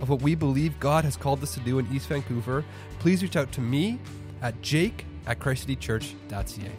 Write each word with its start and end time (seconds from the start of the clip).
of 0.00 0.08
what 0.08 0.22
we 0.22 0.34
believe 0.34 0.78
God 0.80 1.04
has 1.04 1.16
called 1.16 1.42
us 1.42 1.54
to 1.54 1.60
do 1.60 1.78
in 1.78 1.86
East 1.92 2.08
Vancouver, 2.08 2.64
please 2.98 3.22
reach 3.22 3.36
out 3.36 3.52
to 3.52 3.60
me 3.60 3.98
at 4.42 4.60
jake 4.62 5.06
at 5.26 5.38
christcitychurch.ca. 5.38 6.70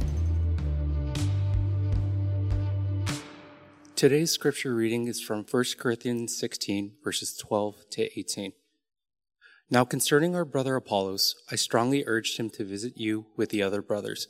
Today's 3.96 4.32
scripture 4.32 4.76
reading 4.76 5.08
is 5.08 5.22
from 5.22 5.46
1 5.50 5.64
Corinthians 5.80 6.38
16, 6.38 6.96
verses 7.04 7.36
12 7.38 7.90
to 7.92 8.20
18. 8.20 8.52
Now 9.70 9.86
concerning 9.86 10.36
our 10.36 10.46
brother 10.46 10.76
Apollos, 10.76 11.36
I 11.50 11.56
strongly 11.56 12.04
urged 12.06 12.38
him 12.38 12.50
to 12.52 12.66
visit 12.66 12.98
you 12.98 13.28
with 13.36 13.50
the 13.50 13.64
other 13.64 13.82
brothers, 13.82 14.28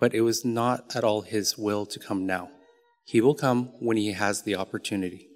but 0.00 0.14
it 0.14 0.22
was 0.22 0.44
not 0.44 0.96
at 0.96 1.04
all 1.04 1.20
his 1.20 1.56
will 1.58 1.86
to 1.86 2.00
come 2.00 2.26
now. 2.26 2.50
He 3.04 3.20
will 3.20 3.34
come 3.34 3.66
when 3.80 3.96
he 3.96 4.12
has 4.12 4.42
the 4.42 4.56
opportunity. 4.56 5.28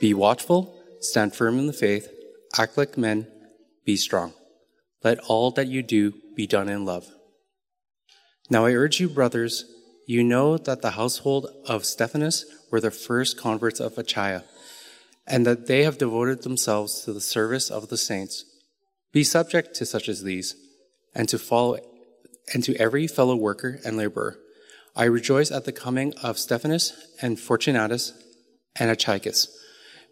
Be 0.00 0.14
watchful 0.14 0.79
Stand 1.00 1.34
firm 1.34 1.58
in 1.58 1.66
the 1.66 1.72
faith, 1.72 2.08
act 2.58 2.76
like 2.76 2.98
men, 2.98 3.26
be 3.86 3.96
strong. 3.96 4.34
Let 5.02 5.18
all 5.20 5.50
that 5.52 5.66
you 5.66 5.82
do 5.82 6.12
be 6.36 6.46
done 6.46 6.68
in 6.68 6.84
love. 6.84 7.06
Now 8.50 8.66
I 8.66 8.74
urge 8.74 9.00
you, 9.00 9.08
brothers, 9.08 9.64
you 10.06 10.22
know 10.22 10.58
that 10.58 10.82
the 10.82 10.92
household 10.92 11.46
of 11.66 11.86
Stephanus 11.86 12.44
were 12.70 12.80
the 12.80 12.90
first 12.90 13.38
converts 13.38 13.80
of 13.80 13.96
Achaia, 13.96 14.44
and 15.26 15.46
that 15.46 15.66
they 15.66 15.84
have 15.84 15.96
devoted 15.96 16.42
themselves 16.42 17.02
to 17.04 17.12
the 17.12 17.20
service 17.20 17.70
of 17.70 17.88
the 17.88 17.96
saints. 17.96 18.44
Be 19.12 19.24
subject 19.24 19.74
to 19.76 19.86
such 19.86 20.08
as 20.08 20.22
these, 20.22 20.54
and 21.14 21.28
to 21.28 21.38
follow 21.38 21.78
and 22.52 22.62
to 22.64 22.76
every 22.76 23.06
fellow 23.06 23.36
worker 23.36 23.80
and 23.84 23.96
laborer. 23.96 24.36
I 24.96 25.04
rejoice 25.04 25.50
at 25.50 25.64
the 25.64 25.72
coming 25.72 26.12
of 26.22 26.38
Stephanus 26.38 26.92
and 27.22 27.38
Fortunatus 27.38 28.12
and 28.76 28.90
Achaicus 28.90 29.48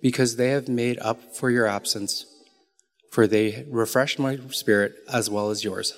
because 0.01 0.37
they 0.37 0.51
have 0.51 0.69
made 0.69 0.99
up 1.01 1.35
for 1.35 1.51
your 1.51 1.67
absence, 1.67 2.27
for 3.11 3.27
they 3.27 3.67
refreshed 3.69 4.19
my 4.19 4.39
spirit 4.51 4.95
as 5.13 5.29
well 5.29 5.51
as 5.51 5.65
yours. 5.65 5.95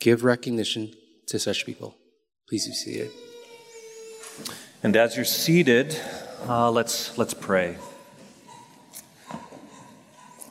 Give 0.00 0.24
recognition 0.24 0.92
to 1.26 1.38
such 1.38 1.66
people. 1.66 1.96
Please 2.48 2.66
be 2.66 2.72
seated. 2.72 3.10
And 4.82 4.96
as 4.96 5.16
you're 5.16 5.24
seated, 5.24 5.98
uh, 6.46 6.70
let's, 6.70 7.16
let's 7.18 7.34
pray. 7.34 7.76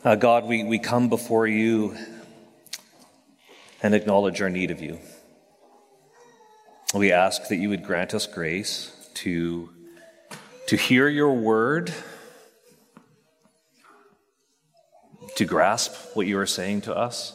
Uh, 0.04 0.16
God, 0.16 0.46
we, 0.46 0.64
we 0.64 0.78
come 0.78 1.10
before 1.10 1.48
you 1.48 1.96
and 3.82 3.96
acknowledge 3.96 4.42
our 4.42 4.50
need 4.50 4.72
of 4.72 4.82
you. 4.82 5.00
We 6.94 7.12
ask 7.12 7.48
that 7.48 7.56
you 7.58 7.70
would 7.70 7.84
grant 7.84 8.14
us 8.14 8.28
grace 8.28 9.10
to, 9.16 9.70
to 10.68 10.76
hear 10.76 11.08
your 11.08 11.34
word 11.34 11.94
to 15.36 15.46
grasp 15.46 16.16
what 16.16 16.28
you 16.28 16.40
are 16.40 16.46
saying 16.46 16.82
to 16.82 16.96
us 16.96 17.34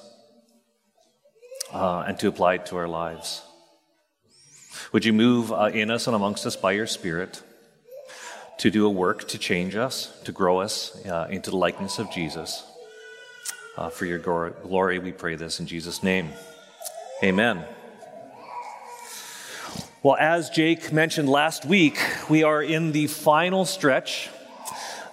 uh, 1.72 2.04
and 2.06 2.18
to 2.18 2.28
apply 2.28 2.54
it 2.54 2.66
to 2.66 2.76
our 2.76 2.88
lives. 2.88 3.42
Would 4.92 5.04
you 5.04 5.12
move 5.12 5.52
uh, 5.52 5.70
in 5.72 5.90
us 5.90 6.06
and 6.06 6.16
amongst 6.16 6.46
us 6.46 6.56
by 6.56 6.72
your 6.72 6.86
Spirit 6.86 7.42
to 8.58 8.70
do 8.70 8.86
a 8.86 8.90
work 8.90 9.28
to 9.28 9.38
change 9.38 9.76
us, 9.76 10.18
to 10.24 10.32
grow 10.32 10.60
us 10.60 11.04
uh, 11.06 11.28
into 11.30 11.50
the 11.50 11.56
likeness 11.56 11.98
of 11.98 12.10
Jesus? 12.10 12.64
Uh, 13.76 13.88
for 13.88 14.04
your 14.04 14.18
glory, 14.18 14.98
we 14.98 15.12
pray 15.12 15.36
this 15.36 15.60
in 15.60 15.66
Jesus' 15.66 16.02
name. 16.02 16.30
Amen. 17.22 17.64
Well, 20.02 20.16
as 20.18 20.50
Jake 20.50 20.92
mentioned 20.92 21.28
last 21.28 21.66
week, 21.66 21.98
we 22.28 22.42
are 22.42 22.62
in 22.62 22.92
the 22.92 23.06
final 23.06 23.66
stretch 23.66 24.30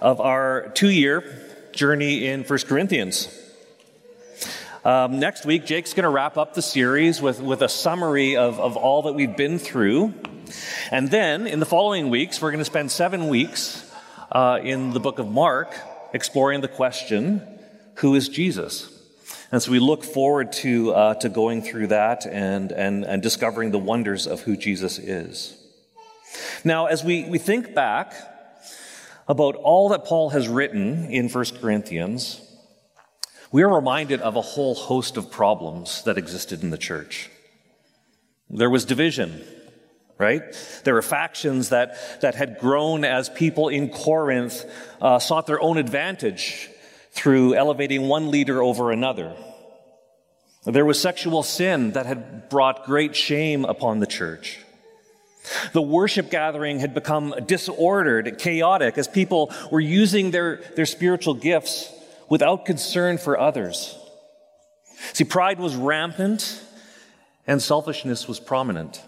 of 0.01 0.22
our 0.22 0.69
two 0.69 0.89
year 0.89 1.47
journey 1.77 2.25
in 2.25 2.43
1 2.43 2.59
Corinthians. 2.67 3.29
Um, 4.83 5.19
next 5.19 5.45
week, 5.45 5.63
Jake's 5.63 5.93
going 5.93 6.05
to 6.05 6.09
wrap 6.09 6.35
up 6.35 6.55
the 6.55 6.61
series 6.63 7.21
with, 7.21 7.39
with 7.39 7.61
a 7.61 7.69
summary 7.69 8.35
of, 8.35 8.59
of 8.59 8.75
all 8.75 9.03
that 9.03 9.13
we've 9.13 9.38
been 9.38 9.59
through. 9.59 10.13
And 10.89 11.11
then 11.11 11.45
in 11.45 11.59
the 11.59 11.67
following 11.67 12.09
weeks, 12.09 12.41
we're 12.41 12.49
going 12.49 12.59
to 12.59 12.65
spend 12.65 12.91
seven 12.91 13.27
weeks 13.27 13.89
uh, 14.31 14.59
in 14.63 14.91
the 14.91 14.99
book 14.99 15.19
of 15.19 15.29
Mark 15.29 15.75
exploring 16.13 16.61
the 16.61 16.67
question 16.67 17.41
who 17.95 18.15
is 18.15 18.27
Jesus? 18.27 18.91
And 19.51 19.61
so 19.61 19.71
we 19.71 19.79
look 19.79 20.03
forward 20.03 20.53
to, 20.53 20.94
uh, 20.94 21.13
to 21.15 21.29
going 21.29 21.61
through 21.61 21.88
that 21.88 22.25
and, 22.25 22.71
and, 22.71 23.05
and 23.05 23.21
discovering 23.21 23.69
the 23.69 23.79
wonders 23.79 24.25
of 24.25 24.41
who 24.41 24.57
Jesus 24.57 24.97
is. 24.97 25.55
Now, 26.63 26.88
as 26.88 27.03
we, 27.03 27.25
we 27.25 27.38
think 27.38 27.75
back 27.75 28.15
about 29.27 29.55
all 29.55 29.89
that 29.89 30.05
Paul 30.05 30.29
has 30.29 30.47
written 30.47 31.11
in 31.11 31.29
1 31.29 31.45
Corinthians, 31.59 32.41
we 33.51 33.63
are 33.63 33.73
reminded 33.73 34.21
of 34.21 34.35
a 34.35 34.41
whole 34.41 34.75
host 34.75 35.17
of 35.17 35.31
problems 35.31 36.03
that 36.03 36.17
existed 36.17 36.63
in 36.63 36.69
the 36.69 36.77
church. 36.77 37.29
There 38.49 38.69
was 38.69 38.85
division, 38.85 39.41
right? 40.17 40.41
There 40.83 40.93
were 40.93 41.01
factions 41.01 41.69
that, 41.69 42.21
that 42.21 42.35
had 42.35 42.59
grown 42.59 43.03
as 43.03 43.29
people 43.29 43.67
in 43.69 43.89
Corinth 43.89 44.65
uh, 45.01 45.19
sought 45.19 45.47
their 45.47 45.61
own 45.61 45.77
advantage 45.77 46.69
through 47.11 47.55
elevating 47.55 48.07
one 48.07 48.31
leader 48.31 48.61
over 48.61 48.91
another. 48.91 49.35
There 50.65 50.85
was 50.85 51.01
sexual 51.01 51.44
sin 51.44 51.91
that 51.94 52.05
had 52.05 52.49
brought 52.49 52.85
great 52.85 53.15
shame 53.15 53.65
upon 53.65 53.99
the 53.99 54.07
church. 54.07 54.59
The 55.74 55.81
worship 55.81 56.30
gathering 56.30 56.80
had 56.80 56.94
become 56.94 57.34
disordered, 57.46 58.38
chaotic, 58.40 58.97
as 58.97 59.08
people 59.08 59.53
were 59.72 59.80
using 59.80 60.31
their, 60.31 60.58
their 60.75 60.85
spiritual 60.85 61.34
gifts 61.34 61.91
without 62.30 62.66
concern 62.66 63.18
for 63.18 63.40
others. 63.40 63.97
See, 65.13 65.24
pride 65.24 65.59
was 65.59 65.75
rampant 65.75 66.63
and 67.46 67.62
selfishness 67.62 68.28
was 68.28 68.40
prominent. 68.40 69.02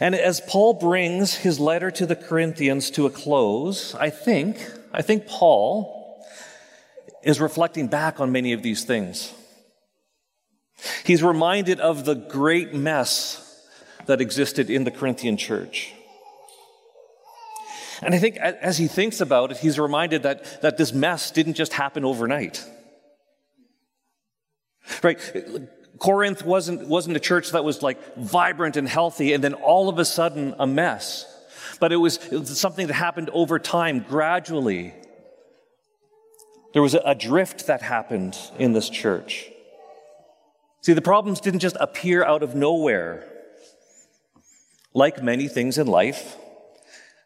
And 0.00 0.14
as 0.14 0.40
Paul 0.40 0.74
brings 0.74 1.34
his 1.34 1.60
letter 1.60 1.90
to 1.92 2.06
the 2.06 2.16
Corinthians 2.16 2.90
to 2.92 3.06
a 3.06 3.10
close, 3.10 3.94
I 3.94 4.10
think, 4.10 4.58
I 4.92 5.02
think 5.02 5.26
Paul 5.26 6.24
is 7.22 7.40
reflecting 7.40 7.86
back 7.86 8.18
on 8.18 8.32
many 8.32 8.52
of 8.52 8.62
these 8.62 8.84
things. 8.84 9.32
He's 11.04 11.22
reminded 11.22 11.78
of 11.78 12.04
the 12.04 12.14
great 12.14 12.74
mess 12.74 13.46
that 14.06 14.20
existed 14.20 14.70
in 14.70 14.84
the 14.84 14.90
Corinthian 14.90 15.36
church. 15.36 15.92
And 18.02 18.14
I 18.14 18.18
think 18.18 18.36
as 18.38 18.78
he 18.78 18.88
thinks 18.88 19.20
about 19.20 19.50
it, 19.50 19.58
he's 19.58 19.78
reminded 19.78 20.22
that, 20.22 20.62
that 20.62 20.78
this 20.78 20.92
mess 20.92 21.30
didn't 21.30 21.54
just 21.54 21.74
happen 21.74 22.04
overnight. 22.04 22.64
Right? 25.02 25.18
Corinth 25.98 26.44
wasn't, 26.44 26.88
wasn't 26.88 27.16
a 27.16 27.20
church 27.20 27.50
that 27.50 27.62
was 27.62 27.82
like 27.82 28.16
vibrant 28.16 28.76
and 28.76 28.88
healthy 28.88 29.34
and 29.34 29.44
then 29.44 29.54
all 29.54 29.88
of 29.90 29.98
a 29.98 30.04
sudden 30.04 30.54
a 30.58 30.66
mess. 30.66 31.26
But 31.78 31.92
it 31.92 31.96
was, 31.96 32.16
it 32.32 32.38
was 32.38 32.58
something 32.58 32.86
that 32.86 32.94
happened 32.94 33.30
over 33.32 33.58
time, 33.58 34.04
gradually. 34.08 34.94
There 36.72 36.82
was 36.82 36.94
a, 36.94 37.02
a 37.04 37.14
drift 37.14 37.66
that 37.66 37.82
happened 37.82 38.36
in 38.58 38.72
this 38.72 38.88
church. 38.88 39.50
See, 40.82 40.94
the 40.94 41.02
problems 41.02 41.40
didn't 41.40 41.60
just 41.60 41.76
appear 41.78 42.24
out 42.24 42.42
of 42.42 42.54
nowhere. 42.54 43.29
Like 44.92 45.22
many 45.22 45.46
things 45.46 45.78
in 45.78 45.86
life, 45.86 46.36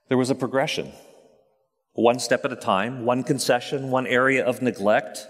there 0.08 0.18
was 0.18 0.30
a 0.30 0.34
progression. 0.34 0.92
One 1.94 2.18
step 2.18 2.44
at 2.44 2.52
a 2.52 2.56
time, 2.56 3.06
one 3.06 3.22
concession, 3.22 3.90
one 3.90 4.06
area 4.06 4.44
of 4.44 4.60
neglect 4.60 5.26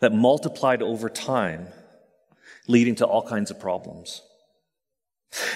that 0.00 0.12
multiplied 0.12 0.82
over 0.82 1.08
time, 1.08 1.68
leading 2.68 2.94
to 2.96 3.06
all 3.06 3.26
kinds 3.26 3.50
of 3.50 3.58
problems. 3.58 4.22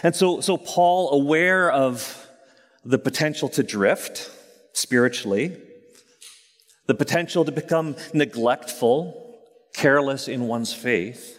And 0.02 0.16
so, 0.16 0.40
so 0.40 0.56
Paul, 0.56 1.10
aware 1.12 1.70
of 1.70 2.26
the 2.84 2.98
potential 2.98 3.48
to 3.50 3.62
drift 3.62 4.30
spiritually, 4.72 5.56
the 6.86 6.94
potential 6.94 7.44
to 7.44 7.52
become 7.52 7.94
neglectful, 8.12 9.38
careless 9.74 10.26
in 10.26 10.48
one's 10.48 10.72
faith, 10.72 11.38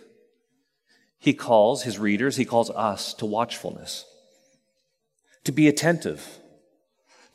he 1.20 1.34
calls 1.34 1.84
his 1.84 2.00
readers, 2.00 2.38
he 2.38 2.46
calls 2.46 2.70
us 2.70 3.14
to 3.16 3.26
watchfulness 3.26 4.06
to 5.46 5.52
be 5.52 5.68
attentive, 5.68 6.26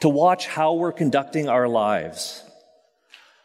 to 0.00 0.08
watch 0.08 0.46
how 0.46 0.74
we're 0.74 0.92
conducting 0.92 1.48
our 1.48 1.68
lives, 1.68 2.42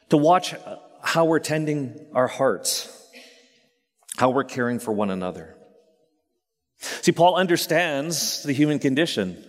to 0.09 0.17
watch 0.17 0.53
how 1.01 1.25
we're 1.25 1.39
tending 1.39 1.99
our 2.13 2.27
hearts, 2.27 3.07
how 4.17 4.29
we're 4.29 4.43
caring 4.43 4.79
for 4.79 4.91
one 4.91 5.09
another. 5.09 5.55
See, 6.79 7.11
Paul 7.11 7.35
understands 7.35 8.43
the 8.43 8.53
human 8.53 8.79
condition 8.79 9.43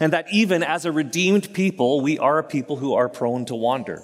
and 0.00 0.12
that 0.12 0.26
even 0.32 0.62
as 0.62 0.84
a 0.84 0.92
redeemed 0.92 1.52
people, 1.52 2.00
we 2.00 2.18
are 2.18 2.38
a 2.38 2.44
people 2.44 2.76
who 2.76 2.94
are 2.94 3.08
prone 3.08 3.44
to 3.46 3.54
wander. 3.54 4.02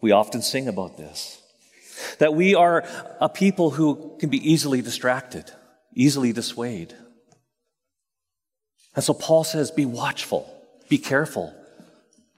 We 0.00 0.12
often 0.12 0.42
sing 0.42 0.68
about 0.68 0.96
this. 0.96 1.40
That 2.18 2.34
we 2.34 2.54
are 2.54 2.84
a 3.20 3.28
people 3.28 3.70
who 3.70 4.16
can 4.18 4.28
be 4.28 4.50
easily 4.50 4.82
distracted, 4.82 5.50
easily 5.94 6.32
dissuaded. 6.32 6.94
And 8.94 9.04
so 9.04 9.14
Paul 9.14 9.44
says, 9.44 9.70
be 9.70 9.86
watchful, 9.86 10.48
be 10.88 10.98
careful, 10.98 11.54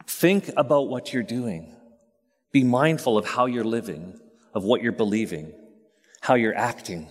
think 0.06 0.50
about 0.56 0.88
what 0.88 1.12
you're 1.12 1.22
doing, 1.22 1.74
be 2.52 2.64
mindful 2.64 3.18
of 3.18 3.26
how 3.26 3.46
you're 3.46 3.64
living, 3.64 4.18
of 4.54 4.64
what 4.64 4.82
you're 4.82 4.92
believing, 4.92 5.52
how 6.20 6.34
you're 6.34 6.56
acting 6.56 7.08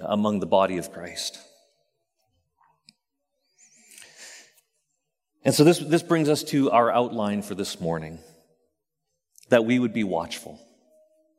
among 0.00 0.40
the 0.40 0.46
body 0.46 0.78
of 0.78 0.92
Christ. 0.92 1.38
And 5.44 5.54
so 5.54 5.62
this, 5.62 5.78
this 5.78 6.02
brings 6.02 6.28
us 6.28 6.42
to 6.44 6.72
our 6.72 6.90
outline 6.90 7.42
for 7.42 7.54
this 7.54 7.80
morning 7.80 8.18
that 9.48 9.64
we 9.64 9.78
would 9.78 9.92
be 9.92 10.02
watchful. 10.02 10.58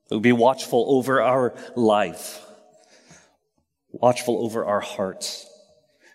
We 0.10 0.16
would 0.16 0.24
be 0.24 0.32
watchful 0.32 0.86
over 0.88 1.22
our 1.22 1.54
life, 1.76 2.42
watchful 3.92 4.46
over 4.46 4.64
our 4.64 4.80
hearts, 4.80 5.46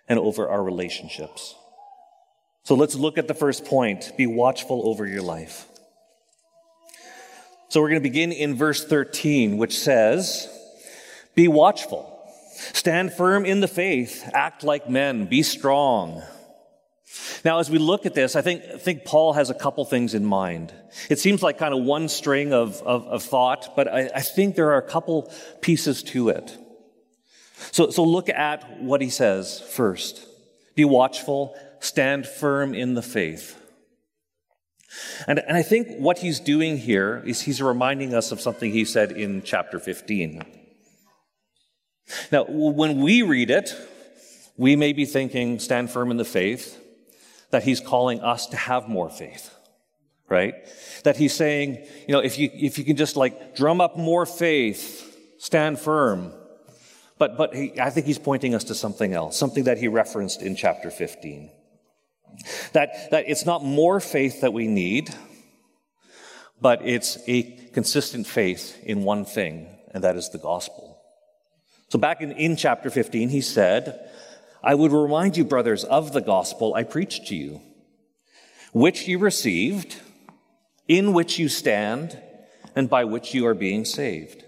and 0.08 0.18
over 0.18 0.48
our 0.48 0.62
relationships. 0.62 1.54
So 2.64 2.74
let's 2.74 2.94
look 2.94 3.18
at 3.18 3.28
the 3.28 3.34
first 3.34 3.64
point 3.64 4.12
be 4.16 4.26
watchful 4.26 4.88
over 4.88 5.06
your 5.06 5.22
life. 5.22 5.66
So 7.68 7.80
we're 7.80 7.88
going 7.88 8.02
to 8.02 8.08
begin 8.08 8.32
in 8.32 8.54
verse 8.54 8.84
13, 8.84 9.56
which 9.56 9.78
says, 9.78 10.46
Be 11.34 11.48
watchful, 11.48 12.06
stand 12.74 13.14
firm 13.14 13.46
in 13.46 13.60
the 13.60 13.68
faith, 13.68 14.28
act 14.34 14.62
like 14.62 14.90
men, 14.90 15.26
be 15.26 15.42
strong. 15.42 16.22
Now, 17.44 17.58
as 17.58 17.70
we 17.70 17.78
look 17.78 18.06
at 18.06 18.14
this, 18.14 18.36
I 18.36 18.42
think, 18.42 18.62
I 18.74 18.78
think 18.78 19.04
Paul 19.04 19.32
has 19.32 19.50
a 19.50 19.54
couple 19.54 19.84
things 19.84 20.14
in 20.14 20.24
mind. 20.24 20.72
It 21.10 21.18
seems 21.18 21.42
like 21.42 21.58
kind 21.58 21.74
of 21.74 21.82
one 21.82 22.08
string 22.08 22.52
of, 22.52 22.80
of, 22.82 23.06
of 23.06 23.22
thought, 23.22 23.74
but 23.74 23.88
I, 23.88 24.10
I 24.14 24.20
think 24.20 24.54
there 24.54 24.70
are 24.72 24.78
a 24.78 24.88
couple 24.88 25.32
pieces 25.60 26.02
to 26.04 26.28
it. 26.28 26.56
So, 27.72 27.90
so 27.90 28.04
look 28.04 28.28
at 28.28 28.80
what 28.80 29.00
he 29.00 29.10
says 29.10 29.60
first. 29.60 30.26
Be 30.74 30.84
watchful, 30.84 31.56
stand 31.80 32.26
firm 32.26 32.74
in 32.74 32.94
the 32.94 33.02
faith. 33.02 33.58
And, 35.26 35.38
and 35.38 35.56
I 35.56 35.62
think 35.62 35.88
what 35.98 36.18
he's 36.18 36.38
doing 36.38 36.76
here 36.76 37.22
is 37.26 37.40
he's 37.40 37.62
reminding 37.62 38.14
us 38.14 38.30
of 38.30 38.40
something 38.40 38.70
he 38.70 38.84
said 38.84 39.12
in 39.12 39.42
chapter 39.42 39.78
15. 39.78 40.42
Now, 42.30 42.44
when 42.46 43.00
we 43.00 43.22
read 43.22 43.50
it, 43.50 43.74
we 44.58 44.76
may 44.76 44.92
be 44.92 45.06
thinking, 45.06 45.58
stand 45.58 45.90
firm 45.90 46.10
in 46.10 46.18
the 46.18 46.26
faith 46.26 46.78
that 47.50 47.62
he's 47.62 47.80
calling 47.80 48.20
us 48.20 48.46
to 48.48 48.56
have 48.56 48.86
more 48.86 49.08
faith, 49.08 49.54
right? 50.28 50.54
That 51.04 51.16
he's 51.16 51.32
saying, 51.32 51.86
you 52.06 52.12
know, 52.12 52.20
if 52.20 52.38
you, 52.38 52.50
if 52.52 52.76
you 52.76 52.84
can 52.84 52.96
just 52.96 53.16
like 53.16 53.56
drum 53.56 53.80
up 53.80 53.96
more 53.96 54.26
faith, 54.26 55.16
stand 55.38 55.78
firm. 55.78 56.32
But, 57.22 57.36
but 57.36 57.54
he, 57.54 57.78
I 57.80 57.90
think 57.90 58.06
he's 58.06 58.18
pointing 58.18 58.52
us 58.52 58.64
to 58.64 58.74
something 58.74 59.14
else, 59.14 59.36
something 59.36 59.62
that 59.62 59.78
he 59.78 59.86
referenced 59.86 60.42
in 60.42 60.56
chapter 60.56 60.90
15. 60.90 61.52
That, 62.72 63.12
that 63.12 63.26
it's 63.28 63.46
not 63.46 63.62
more 63.62 64.00
faith 64.00 64.40
that 64.40 64.52
we 64.52 64.66
need, 64.66 65.14
but 66.60 66.82
it's 66.84 67.18
a 67.28 67.44
consistent 67.74 68.26
faith 68.26 68.76
in 68.82 69.04
one 69.04 69.24
thing, 69.24 69.68
and 69.94 70.02
that 70.02 70.16
is 70.16 70.30
the 70.30 70.38
gospel. 70.38 71.00
So 71.90 71.98
back 72.00 72.22
in, 72.22 72.32
in 72.32 72.56
chapter 72.56 72.90
15, 72.90 73.28
he 73.28 73.40
said, 73.40 74.10
I 74.60 74.74
would 74.74 74.90
remind 74.90 75.36
you, 75.36 75.44
brothers, 75.44 75.84
of 75.84 76.12
the 76.12 76.22
gospel 76.22 76.74
I 76.74 76.82
preached 76.82 77.28
to 77.28 77.36
you, 77.36 77.60
which 78.72 79.06
you 79.06 79.20
received, 79.20 79.94
in 80.88 81.12
which 81.12 81.38
you 81.38 81.48
stand, 81.48 82.20
and 82.74 82.90
by 82.90 83.04
which 83.04 83.32
you 83.32 83.46
are 83.46 83.54
being 83.54 83.84
saved. 83.84 84.42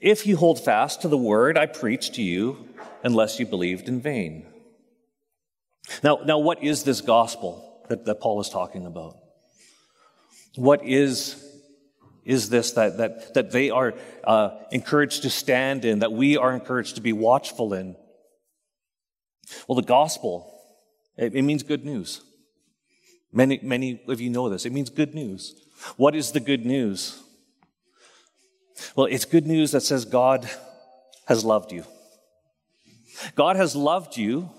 If 0.00 0.26
you 0.26 0.36
hold 0.36 0.62
fast 0.62 1.02
to 1.02 1.08
the 1.08 1.18
word 1.18 1.58
I 1.58 1.66
preached 1.66 2.14
to 2.14 2.22
you, 2.22 2.68
unless 3.02 3.38
you 3.38 3.46
believed 3.46 3.88
in 3.88 4.00
vain. 4.00 4.46
Now, 6.02 6.20
now 6.24 6.38
what 6.38 6.62
is 6.62 6.84
this 6.84 7.00
gospel 7.00 7.82
that, 7.88 8.04
that 8.04 8.20
Paul 8.20 8.40
is 8.40 8.48
talking 8.48 8.86
about? 8.86 9.16
What 10.54 10.84
is, 10.84 11.44
is 12.24 12.48
this 12.48 12.72
that, 12.72 12.98
that, 12.98 13.34
that 13.34 13.50
they 13.50 13.70
are 13.70 13.94
uh, 14.24 14.50
encouraged 14.70 15.22
to 15.22 15.30
stand 15.30 15.84
in, 15.84 16.00
that 16.00 16.12
we 16.12 16.36
are 16.36 16.52
encouraged 16.52 16.96
to 16.96 17.00
be 17.00 17.12
watchful 17.12 17.74
in? 17.74 17.96
Well, 19.66 19.76
the 19.76 19.82
gospel, 19.82 20.60
it, 21.16 21.34
it 21.34 21.42
means 21.42 21.62
good 21.62 21.84
news. 21.84 22.22
Many, 23.32 23.58
many 23.62 24.02
of 24.08 24.20
you 24.20 24.30
know 24.30 24.48
this. 24.48 24.66
It 24.66 24.72
means 24.72 24.90
good 24.90 25.14
news. 25.14 25.54
What 25.96 26.14
is 26.14 26.32
the 26.32 26.40
good 26.40 26.66
news? 26.66 27.22
Well, 28.96 29.06
it's 29.06 29.24
good 29.24 29.46
news 29.46 29.72
that 29.72 29.82
says 29.82 30.04
God 30.04 30.48
has 31.26 31.44
loved 31.44 31.72
you. 31.72 31.84
God 33.34 33.56
has 33.56 33.76
loved 33.76 34.16
you 34.16 34.50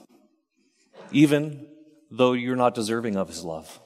even 1.11 1.67
though 2.11 2.33
you're 2.33 2.55
not 2.55 2.75
deserving 2.75 3.15
of 3.15 3.27
his 3.27 3.43
love. 3.43 3.79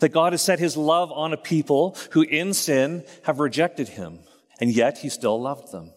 That 0.00 0.10
God 0.10 0.32
has 0.32 0.42
set 0.42 0.58
his 0.58 0.76
love 0.76 1.12
on 1.12 1.32
a 1.32 1.36
people 1.36 1.96
who 2.12 2.22
in 2.22 2.52
sin 2.52 3.04
have 3.24 3.40
rejected 3.40 3.88
him, 3.88 4.20
and 4.60 4.72
yet 4.72 4.98
he 4.98 5.08
still 5.08 5.40
loved 5.40 5.72
them. 5.72 5.92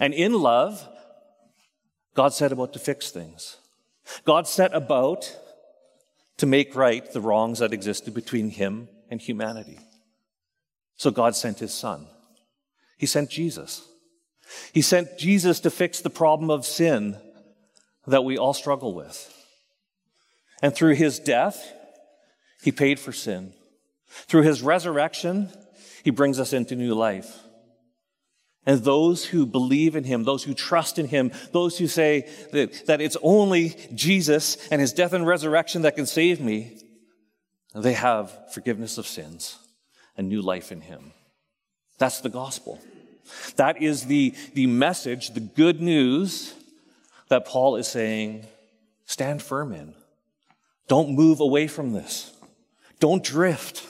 And 0.00 0.12
in 0.12 0.32
love, 0.34 0.86
God 2.14 2.32
set 2.32 2.52
about 2.52 2.72
to 2.74 2.78
fix 2.78 3.10
things. 3.10 3.56
God 4.24 4.46
set 4.46 4.74
about 4.74 5.36
to 6.36 6.46
make 6.46 6.76
right 6.76 7.10
the 7.12 7.20
wrongs 7.20 7.60
that 7.60 7.72
existed 7.72 8.12
between 8.14 8.50
him 8.50 8.88
and 9.10 9.20
humanity. 9.20 9.78
So 10.96 11.10
God 11.10 11.34
sent 11.34 11.58
his 11.58 11.72
son. 11.72 12.06
He 12.98 13.06
sent 13.06 13.30
Jesus. 13.30 13.86
He 14.72 14.82
sent 14.82 15.18
Jesus 15.18 15.60
to 15.60 15.70
fix 15.70 16.00
the 16.00 16.10
problem 16.10 16.50
of 16.50 16.66
sin 16.66 17.16
that 18.06 18.24
we 18.24 18.38
all 18.38 18.54
struggle 18.54 18.94
with. 18.94 19.30
And 20.62 20.74
through 20.74 20.94
his 20.94 21.18
death, 21.18 21.72
he 22.62 22.72
paid 22.72 22.98
for 23.00 23.12
sin. 23.12 23.52
Through 24.08 24.42
his 24.42 24.62
resurrection, 24.62 25.48
he 26.04 26.10
brings 26.10 26.38
us 26.38 26.52
into 26.52 26.76
new 26.76 26.94
life. 26.94 27.40
And 28.66 28.82
those 28.82 29.26
who 29.26 29.44
believe 29.44 29.94
in 29.96 30.04
him, 30.04 30.24
those 30.24 30.44
who 30.44 30.54
trust 30.54 30.98
in 30.98 31.06
him, 31.06 31.32
those 31.52 31.76
who 31.76 31.86
say 31.86 32.28
that, 32.52 32.86
that 32.86 33.00
it's 33.00 33.16
only 33.22 33.76
Jesus 33.94 34.56
and 34.68 34.80
his 34.80 34.92
death 34.92 35.12
and 35.12 35.26
resurrection 35.26 35.82
that 35.82 35.96
can 35.96 36.06
save 36.06 36.40
me, 36.40 36.78
they 37.74 37.92
have 37.92 38.52
forgiveness 38.52 38.96
of 38.96 39.06
sins 39.06 39.58
and 40.16 40.28
new 40.28 40.42
life 40.42 40.72
in 40.72 40.80
him. 40.80 41.12
That's 41.98 42.20
the 42.20 42.28
gospel. 42.28 42.80
That 43.56 43.82
is 43.82 44.06
the, 44.06 44.34
the 44.54 44.66
message, 44.66 45.30
the 45.30 45.40
good 45.40 45.80
news 45.80 46.54
that 47.28 47.46
Paul 47.46 47.76
is 47.76 47.88
saying, 47.88 48.46
stand 49.06 49.42
firm 49.42 49.72
in. 49.72 49.94
Don't 50.88 51.14
move 51.14 51.40
away 51.40 51.66
from 51.66 51.92
this. 51.92 52.32
Don't 53.00 53.22
drift. 53.22 53.86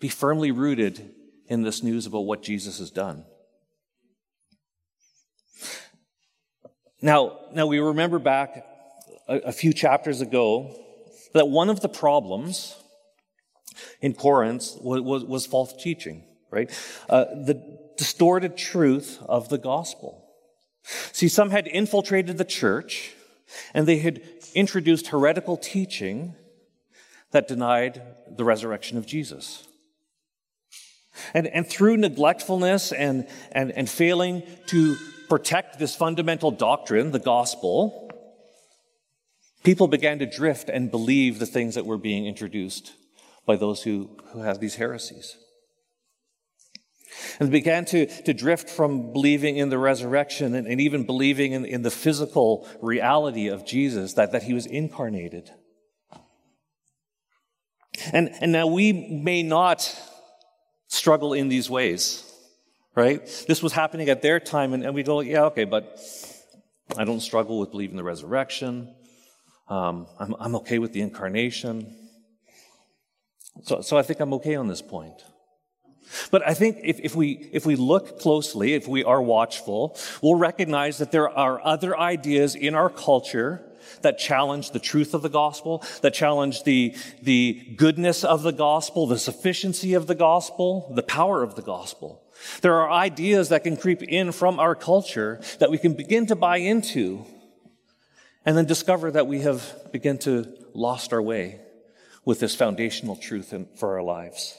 Be 0.00 0.08
firmly 0.08 0.50
rooted 0.50 1.10
in 1.46 1.62
this 1.62 1.82
news 1.82 2.06
about 2.06 2.20
what 2.20 2.42
Jesus 2.42 2.78
has 2.78 2.90
done. 2.90 3.24
Now, 7.00 7.38
now 7.52 7.66
we 7.66 7.78
remember 7.78 8.18
back 8.18 8.64
a, 9.28 9.36
a 9.38 9.52
few 9.52 9.72
chapters 9.72 10.20
ago 10.20 10.74
that 11.32 11.48
one 11.48 11.70
of 11.70 11.80
the 11.80 11.88
problems 11.88 12.74
in 14.00 14.14
Corinth 14.14 14.76
was, 14.80 15.00
was, 15.00 15.24
was 15.24 15.46
false 15.46 15.74
teaching, 15.82 16.24
right? 16.50 16.70
Uh, 17.08 17.24
the 17.24 17.78
distorted 17.96 18.56
truth 18.56 19.18
of 19.28 19.48
the 19.48 19.58
gospel. 19.58 20.24
See, 21.12 21.28
some 21.28 21.50
had 21.50 21.66
infiltrated 21.66 22.38
the 22.38 22.44
church 22.44 23.12
and 23.74 23.86
they 23.86 23.98
had 23.98 24.22
introduced 24.54 25.08
heretical 25.08 25.56
teaching 25.56 26.34
that 27.32 27.48
denied 27.48 28.00
the 28.28 28.44
resurrection 28.44 28.96
of 28.96 29.06
Jesus. 29.06 29.66
And, 31.34 31.46
and 31.48 31.66
through 31.66 31.96
neglectfulness 31.96 32.92
and, 32.92 33.26
and, 33.52 33.72
and 33.72 33.88
failing 33.88 34.44
to 34.68 34.96
protect 35.28 35.78
this 35.78 35.94
fundamental 35.94 36.50
doctrine, 36.50 37.10
the 37.10 37.18
gospel, 37.18 38.10
people 39.64 39.88
began 39.88 40.20
to 40.20 40.26
drift 40.26 40.68
and 40.68 40.90
believe 40.90 41.38
the 41.38 41.46
things 41.46 41.74
that 41.74 41.84
were 41.84 41.98
being 41.98 42.26
introduced 42.26 42.92
by 43.48 43.56
those 43.56 43.82
who, 43.82 44.10
who 44.32 44.42
have 44.42 44.60
these 44.60 44.74
heresies. 44.74 45.34
And 47.40 47.50
began 47.50 47.86
to, 47.86 48.06
to 48.24 48.34
drift 48.34 48.68
from 48.68 49.12
believing 49.14 49.56
in 49.56 49.70
the 49.70 49.78
resurrection 49.78 50.54
and, 50.54 50.66
and 50.66 50.80
even 50.82 51.04
believing 51.04 51.52
in, 51.52 51.64
in 51.64 51.80
the 51.80 51.90
physical 51.90 52.68
reality 52.82 53.48
of 53.48 53.64
Jesus, 53.64 54.12
that, 54.14 54.32
that 54.32 54.42
he 54.42 54.52
was 54.52 54.66
incarnated. 54.66 55.50
And, 58.12 58.30
and 58.40 58.52
now 58.52 58.66
we 58.66 58.92
may 58.92 59.42
not 59.42 59.98
struggle 60.88 61.32
in 61.32 61.48
these 61.48 61.70
ways, 61.70 62.30
right? 62.94 63.24
This 63.48 63.62
was 63.62 63.72
happening 63.72 64.10
at 64.10 64.20
their 64.20 64.40
time, 64.40 64.74
and, 64.74 64.84
and 64.84 64.94
we 64.94 65.02
go, 65.02 65.20
yeah, 65.20 65.44
okay, 65.44 65.64
but 65.64 65.98
I 66.98 67.04
don't 67.04 67.20
struggle 67.20 67.58
with 67.58 67.70
believing 67.70 67.96
the 67.96 68.04
resurrection. 68.04 68.94
Um, 69.68 70.06
I'm, 70.20 70.34
I'm 70.38 70.54
okay 70.56 70.78
with 70.78 70.92
the 70.92 71.00
incarnation. 71.00 72.07
So, 73.62 73.80
so 73.80 73.96
I 73.96 74.02
think 74.02 74.20
I'm 74.20 74.32
okay 74.34 74.54
on 74.54 74.68
this 74.68 74.82
point. 74.82 75.24
But 76.30 76.46
I 76.46 76.54
think 76.54 76.78
if, 76.82 77.00
if, 77.00 77.14
we, 77.14 77.48
if 77.52 77.66
we 77.66 77.76
look 77.76 78.18
closely, 78.18 78.74
if 78.74 78.88
we 78.88 79.04
are 79.04 79.20
watchful, 79.20 79.96
we'll 80.22 80.36
recognize 80.36 80.98
that 80.98 81.12
there 81.12 81.28
are 81.28 81.64
other 81.64 81.98
ideas 81.98 82.54
in 82.54 82.74
our 82.74 82.88
culture 82.90 83.62
that 84.02 84.18
challenge 84.18 84.70
the 84.70 84.78
truth 84.78 85.14
of 85.14 85.22
the 85.22 85.28
gospel, 85.28 85.82
that 86.02 86.14
challenge 86.14 86.64
the, 86.64 86.94
the 87.22 87.74
goodness 87.76 88.24
of 88.24 88.42
the 88.42 88.52
gospel, 88.52 89.06
the 89.06 89.18
sufficiency 89.18 89.94
of 89.94 90.06
the 90.06 90.14
gospel, 90.14 90.92
the 90.94 91.02
power 91.02 91.42
of 91.42 91.54
the 91.54 91.62
gospel. 91.62 92.22
There 92.60 92.74
are 92.74 92.90
ideas 92.90 93.48
that 93.48 93.64
can 93.64 93.76
creep 93.76 94.02
in 94.02 94.32
from 94.32 94.60
our 94.60 94.74
culture 94.74 95.40
that 95.58 95.70
we 95.70 95.78
can 95.78 95.94
begin 95.94 96.26
to 96.26 96.36
buy 96.36 96.58
into 96.58 97.24
and 98.44 98.56
then 98.56 98.66
discover 98.66 99.10
that 99.10 99.26
we 99.26 99.40
have 99.40 99.90
begun 99.92 100.18
to 100.18 100.46
lost 100.74 101.12
our 101.12 101.20
way 101.20 101.60
with 102.28 102.40
this 102.40 102.54
foundational 102.54 103.16
truth 103.16 103.54
in, 103.54 103.66
for 103.74 103.96
our 103.96 104.02
lives. 104.02 104.54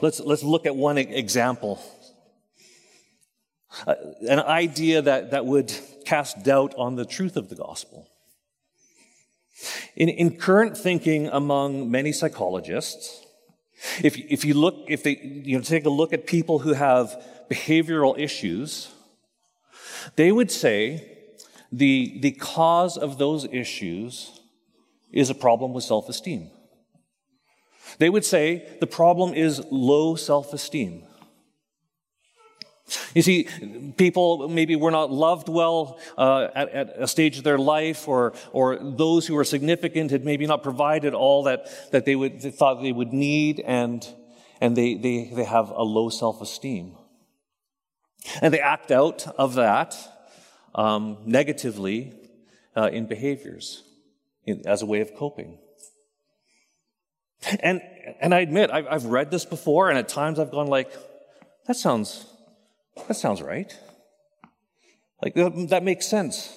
Let's, 0.00 0.20
let's 0.20 0.44
look 0.44 0.66
at 0.66 0.76
one 0.76 0.98
example. 0.98 1.82
Uh, 3.84 3.96
an 4.28 4.38
idea 4.38 5.02
that, 5.02 5.32
that 5.32 5.44
would 5.44 5.74
cast 6.04 6.44
doubt 6.44 6.76
on 6.78 6.94
the 6.94 7.04
truth 7.04 7.36
of 7.36 7.48
the 7.48 7.56
gospel. 7.56 8.08
In, 9.96 10.08
in 10.08 10.36
current 10.36 10.78
thinking 10.78 11.26
among 11.26 11.90
many 11.90 12.12
psychologists, 12.12 13.26
if, 14.00 14.16
if 14.16 14.44
you 14.44 14.54
look, 14.54 14.76
if 14.86 15.02
they, 15.02 15.18
you 15.20 15.56
know, 15.58 15.64
take 15.64 15.86
a 15.86 15.90
look 15.90 16.12
at 16.12 16.24
people 16.24 16.60
who 16.60 16.72
have 16.72 17.20
behavioral 17.50 18.16
issues, 18.16 18.92
they 20.14 20.30
would 20.30 20.52
say 20.52 21.04
the, 21.72 22.20
the 22.20 22.30
cause 22.30 22.96
of 22.96 23.18
those 23.18 23.44
issues 23.46 24.38
is 25.12 25.30
a 25.30 25.34
problem 25.34 25.72
with 25.72 25.84
self 25.84 26.08
esteem. 26.08 26.50
They 27.98 28.10
would 28.10 28.24
say 28.24 28.68
the 28.80 28.86
problem 28.86 29.34
is 29.34 29.62
low 29.70 30.14
self 30.16 30.52
esteem. 30.52 31.04
You 33.14 33.22
see, 33.22 33.48
people 33.96 34.48
maybe 34.48 34.76
were 34.76 34.90
not 34.90 35.10
loved 35.10 35.48
well 35.48 35.98
uh, 36.18 36.48
at, 36.54 36.68
at, 36.70 36.94
a 36.98 37.06
stage 37.06 37.38
of 37.38 37.44
their 37.44 37.56
life, 37.56 38.06
or, 38.06 38.34
or 38.52 38.76
those 38.76 39.26
who 39.26 39.34
were 39.34 39.44
significant 39.44 40.10
had 40.10 40.26
maybe 40.26 40.46
not 40.46 40.62
provided 40.62 41.14
all 41.14 41.44
that, 41.44 41.68
that 41.92 42.04
they, 42.04 42.16
would, 42.16 42.42
they 42.42 42.50
thought 42.50 42.82
they 42.82 42.92
would 42.92 43.12
need, 43.12 43.60
and, 43.60 44.06
and 44.60 44.76
they, 44.76 44.94
they, 44.94 45.30
they 45.32 45.44
have 45.44 45.70
a 45.70 45.82
low 45.82 46.10
self 46.10 46.42
esteem. 46.42 46.96
And 48.42 48.52
they 48.52 48.60
act 48.60 48.90
out 48.90 49.26
of 49.38 49.54
that 49.54 49.96
um, 50.74 51.18
negatively 51.24 52.12
uh, 52.76 52.90
in 52.92 53.06
behaviors 53.06 53.84
as 54.66 54.82
a 54.82 54.86
way 54.86 55.00
of 55.00 55.14
coping. 55.14 55.58
And, 57.60 57.82
and 58.20 58.34
I 58.34 58.40
admit, 58.40 58.70
I've, 58.70 58.86
I've 58.88 59.04
read 59.06 59.30
this 59.30 59.44
before, 59.44 59.88
and 59.88 59.98
at 59.98 60.08
times 60.08 60.38
I've 60.38 60.50
gone 60.50 60.68
like, 60.68 60.92
that 61.66 61.76
sounds 61.76 62.26
that 63.08 63.14
sounds 63.14 63.40
right. 63.40 63.76
Like, 65.22 65.34
that 65.34 65.82
makes 65.82 66.06
sense. 66.06 66.56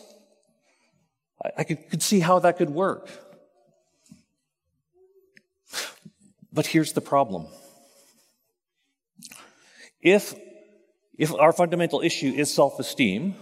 I, 1.44 1.52
I 1.60 1.64
could, 1.64 1.90
could 1.90 2.02
see 2.04 2.20
how 2.20 2.40
that 2.40 2.58
could 2.58 2.70
work. 2.70 3.10
But 6.52 6.68
here's 6.68 6.94
the 6.94 7.02
problem. 7.02 7.48
If, 10.02 10.36
if 11.18 11.34
our 11.34 11.52
fundamental 11.52 12.02
issue 12.02 12.32
is 12.36 12.54
self 12.54 12.80
esteem, 12.80 13.36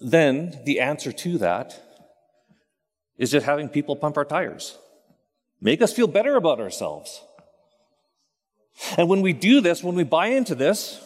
then 0.00 0.60
the 0.64 0.80
answer 0.80 1.10
to 1.10 1.38
that 1.38 1.82
is 3.18 3.30
just 3.30 3.46
having 3.46 3.68
people 3.68 3.96
pump 3.96 4.16
our 4.16 4.24
tires, 4.24 4.76
make 5.60 5.82
us 5.82 5.92
feel 5.92 6.06
better 6.06 6.36
about 6.36 6.60
ourselves. 6.60 7.22
And 8.98 9.08
when 9.08 9.22
we 9.22 9.32
do 9.32 9.60
this, 9.60 9.82
when 9.82 9.94
we 9.94 10.04
buy 10.04 10.26
into 10.26 10.54
this, 10.54 11.00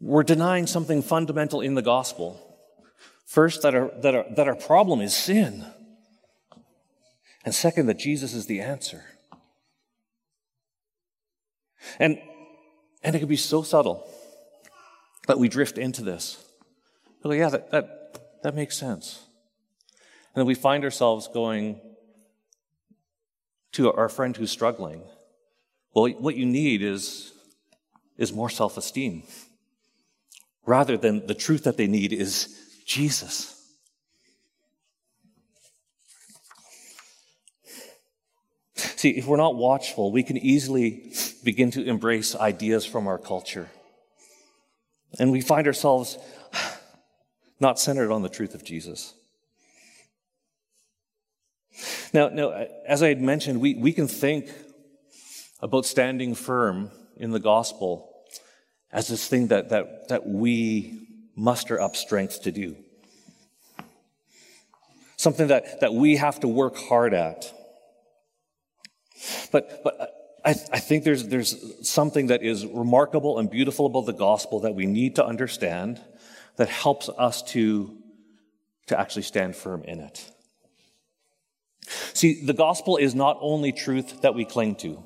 we're 0.00 0.22
denying 0.22 0.66
something 0.66 1.00
fundamental 1.00 1.60
in 1.60 1.74
the 1.74 1.82
gospel. 1.82 2.40
First, 3.24 3.62
that 3.62 3.74
our, 3.74 3.90
that 4.02 4.14
our, 4.14 4.26
that 4.36 4.48
our 4.48 4.56
problem 4.56 5.00
is 5.00 5.16
sin. 5.16 5.64
And 7.44 7.54
second, 7.54 7.86
that 7.86 7.98
Jesus 7.98 8.34
is 8.34 8.46
the 8.46 8.60
answer. 8.60 9.04
And, 11.98 12.18
and 13.02 13.16
it 13.16 13.20
can 13.20 13.28
be 13.28 13.36
so 13.36 13.62
subtle 13.62 14.06
that 15.26 15.38
we 15.38 15.48
drift 15.48 15.78
into 15.78 16.02
this. 16.02 16.44
Like, 17.22 17.38
yeah, 17.38 17.48
that, 17.50 17.70
that, 17.70 18.42
that 18.42 18.54
makes 18.54 18.76
sense. 18.76 19.24
And 20.34 20.40
then 20.40 20.46
we 20.46 20.54
find 20.54 20.84
ourselves 20.84 21.28
going 21.32 21.80
to 23.72 23.92
our 23.92 24.08
friend 24.08 24.36
who's 24.36 24.50
struggling 24.50 25.02
well, 25.94 26.10
what 26.12 26.36
you 26.36 26.46
need 26.46 26.82
is, 26.82 27.32
is 28.16 28.32
more 28.32 28.48
self 28.48 28.76
esteem. 28.76 29.24
Rather 30.64 30.96
than 30.96 31.26
the 31.26 31.34
truth 31.34 31.64
that 31.64 31.76
they 31.76 31.86
need 31.86 32.12
is 32.12 32.56
Jesus. 32.86 33.58
See, 38.76 39.10
if 39.10 39.26
we're 39.26 39.36
not 39.36 39.56
watchful, 39.56 40.12
we 40.12 40.22
can 40.22 40.38
easily 40.38 41.12
begin 41.42 41.72
to 41.72 41.84
embrace 41.84 42.36
ideas 42.36 42.86
from 42.86 43.08
our 43.08 43.18
culture. 43.18 43.68
And 45.18 45.32
we 45.32 45.40
find 45.40 45.66
ourselves 45.66 46.16
not 47.60 47.80
centered 47.80 48.12
on 48.12 48.22
the 48.22 48.28
truth 48.28 48.54
of 48.54 48.64
Jesus. 48.64 49.14
Now, 52.12 52.28
now 52.28 52.50
as 52.86 53.02
I 53.02 53.08
had 53.08 53.20
mentioned, 53.20 53.60
we, 53.60 53.74
we 53.74 53.92
can 53.92 54.08
think 54.08 54.50
about 55.60 55.86
standing 55.86 56.34
firm 56.34 56.90
in 57.16 57.30
the 57.30 57.40
gospel 57.40 58.12
as 58.90 59.08
this 59.08 59.26
thing 59.26 59.48
that, 59.48 59.70
that, 59.70 60.08
that 60.08 60.26
we 60.26 61.08
muster 61.34 61.80
up 61.80 61.96
strength 61.96 62.42
to 62.42 62.52
do. 62.52 62.76
Something 65.16 65.48
that, 65.48 65.80
that 65.80 65.94
we 65.94 66.16
have 66.16 66.40
to 66.40 66.48
work 66.48 66.76
hard 66.76 67.14
at. 67.14 67.52
But, 69.52 69.84
but 69.84 70.40
I, 70.44 70.50
I 70.50 70.80
think 70.80 71.04
there's, 71.04 71.28
there's 71.28 71.88
something 71.88 72.26
that 72.26 72.42
is 72.42 72.66
remarkable 72.66 73.38
and 73.38 73.48
beautiful 73.48 73.86
about 73.86 74.06
the 74.06 74.12
gospel 74.12 74.60
that 74.60 74.74
we 74.74 74.86
need 74.86 75.16
to 75.16 75.24
understand 75.24 76.00
that 76.56 76.68
helps 76.68 77.08
us 77.08 77.42
to, 77.42 77.96
to 78.88 78.98
actually 78.98 79.22
stand 79.22 79.54
firm 79.54 79.84
in 79.84 80.00
it. 80.00 80.31
See, 81.88 82.44
the 82.44 82.52
gospel 82.52 82.96
is 82.96 83.14
not 83.14 83.38
only 83.40 83.72
truth 83.72 84.22
that 84.22 84.34
we 84.34 84.44
cling 84.44 84.76
to. 84.76 85.04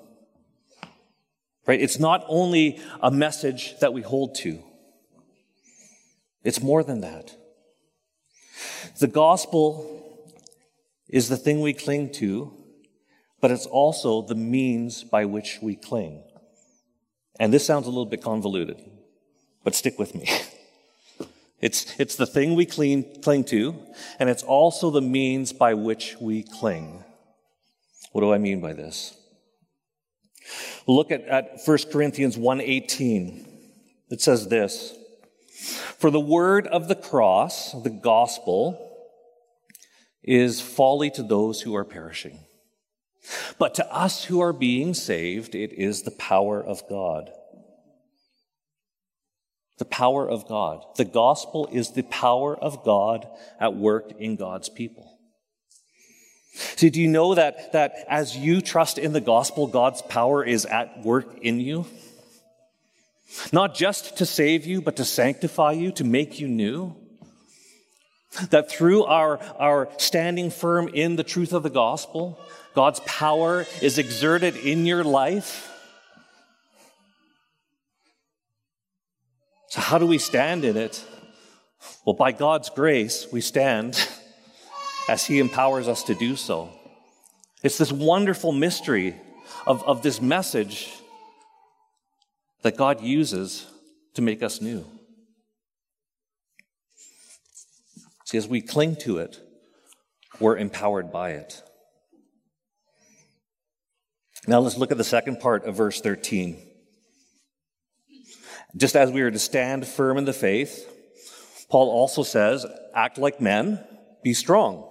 Right? 1.66 1.80
It's 1.80 1.98
not 1.98 2.24
only 2.28 2.80
a 3.02 3.10
message 3.10 3.78
that 3.80 3.92
we 3.92 4.02
hold 4.02 4.36
to. 4.36 4.62
It's 6.44 6.62
more 6.62 6.84
than 6.84 7.00
that. 7.00 7.34
The 9.00 9.08
gospel 9.08 9.92
is 11.08 11.28
the 11.28 11.36
thing 11.36 11.60
we 11.60 11.74
cling 11.74 12.12
to, 12.12 12.52
but 13.40 13.50
it's 13.50 13.66
also 13.66 14.22
the 14.22 14.34
means 14.34 15.04
by 15.04 15.24
which 15.24 15.58
we 15.60 15.76
cling. 15.76 16.22
And 17.38 17.52
this 17.52 17.66
sounds 17.66 17.86
a 17.86 17.90
little 17.90 18.06
bit 18.06 18.22
convoluted, 18.22 18.80
but 19.64 19.74
stick 19.74 19.98
with 19.98 20.14
me. 20.14 20.28
It's, 21.60 21.98
it's 21.98 22.16
the 22.16 22.26
thing 22.26 22.54
we 22.54 22.66
cling, 22.66 23.22
cling 23.22 23.44
to, 23.44 23.76
and 24.18 24.28
it's 24.28 24.42
also 24.42 24.90
the 24.90 25.00
means 25.00 25.52
by 25.52 25.74
which 25.74 26.16
we 26.20 26.42
cling. 26.42 27.02
What 28.12 28.20
do 28.20 28.32
I 28.32 28.38
mean 28.38 28.60
by 28.60 28.72
this? 28.72 29.16
Look 30.86 31.10
at, 31.10 31.22
at 31.22 31.60
1 31.64 31.78
Corinthians 31.90 32.36
1.18. 32.36 33.46
It 34.10 34.20
says 34.20 34.48
this, 34.48 34.94
For 35.98 36.10
the 36.10 36.20
word 36.20 36.66
of 36.66 36.88
the 36.88 36.94
cross, 36.94 37.72
the 37.72 37.90
gospel, 37.90 38.82
is 40.22 40.60
folly 40.60 41.10
to 41.10 41.22
those 41.22 41.62
who 41.62 41.74
are 41.74 41.84
perishing. 41.84 42.40
But 43.58 43.74
to 43.76 43.92
us 43.92 44.24
who 44.24 44.40
are 44.40 44.52
being 44.52 44.94
saved, 44.94 45.54
it 45.54 45.72
is 45.72 46.02
the 46.02 46.10
power 46.12 46.62
of 46.62 46.88
God. 46.88 47.30
The 49.78 49.84
power 49.84 50.28
of 50.28 50.48
God. 50.48 50.82
The 50.96 51.04
gospel 51.04 51.68
is 51.70 51.90
the 51.90 52.02
power 52.02 52.56
of 52.56 52.84
God 52.84 53.28
at 53.60 53.76
work 53.76 54.12
in 54.18 54.36
God's 54.36 54.68
people. 54.68 55.18
See, 56.54 56.88
do 56.88 57.00
you 57.00 57.08
know 57.08 57.34
that, 57.34 57.72
that 57.72 57.96
as 58.08 58.36
you 58.36 58.62
trust 58.62 58.96
in 58.96 59.12
the 59.12 59.20
gospel, 59.20 59.66
God's 59.66 60.00
power 60.00 60.42
is 60.42 60.64
at 60.64 61.02
work 61.04 61.38
in 61.42 61.60
you? 61.60 61.84
Not 63.52 63.74
just 63.74 64.16
to 64.18 64.26
save 64.26 64.64
you, 64.64 64.80
but 64.80 64.96
to 64.96 65.04
sanctify 65.04 65.72
you, 65.72 65.92
to 65.92 66.04
make 66.04 66.40
you 66.40 66.48
new. 66.48 66.96
That 68.50 68.70
through 68.70 69.04
our, 69.04 69.38
our 69.58 69.88
standing 69.98 70.50
firm 70.50 70.88
in 70.88 71.16
the 71.16 71.24
truth 71.24 71.52
of 71.52 71.62
the 71.62 71.70
gospel, 71.70 72.38
God's 72.74 73.00
power 73.00 73.66
is 73.82 73.98
exerted 73.98 74.56
in 74.56 74.86
your 74.86 75.04
life. 75.04 75.72
So, 79.76 79.82
how 79.82 79.98
do 79.98 80.06
we 80.06 80.16
stand 80.16 80.64
in 80.64 80.78
it? 80.78 81.04
Well, 82.06 82.14
by 82.14 82.32
God's 82.32 82.70
grace, 82.70 83.26
we 83.30 83.42
stand 83.42 84.08
as 85.08 85.26
He 85.26 85.38
empowers 85.38 85.86
us 85.86 86.02
to 86.04 86.14
do 86.14 86.34
so. 86.34 86.70
It's 87.62 87.76
this 87.76 87.92
wonderful 87.92 88.52
mystery 88.52 89.16
of, 89.66 89.84
of 89.84 90.00
this 90.00 90.18
message 90.22 90.94
that 92.62 92.78
God 92.78 93.02
uses 93.02 93.66
to 94.14 94.22
make 94.22 94.42
us 94.42 94.62
new. 94.62 94.86
See, 98.24 98.38
as 98.38 98.48
we 98.48 98.62
cling 98.62 98.96
to 99.00 99.18
it, 99.18 99.38
we're 100.40 100.56
empowered 100.56 101.12
by 101.12 101.32
it. 101.32 101.62
Now 104.46 104.60
let's 104.60 104.78
look 104.78 104.90
at 104.90 104.96
the 104.96 105.04
second 105.04 105.38
part 105.38 105.66
of 105.66 105.76
verse 105.76 106.00
13. 106.00 106.65
Just 108.74 108.96
as 108.96 109.10
we 109.10 109.20
are 109.22 109.30
to 109.30 109.38
stand 109.38 109.86
firm 109.86 110.18
in 110.18 110.24
the 110.24 110.32
faith, 110.32 110.92
Paul 111.68 111.90
also 111.90 112.22
says, 112.22 112.64
act 112.94 113.18
like 113.18 113.40
men, 113.40 113.84
be 114.22 114.34
strong. 114.34 114.88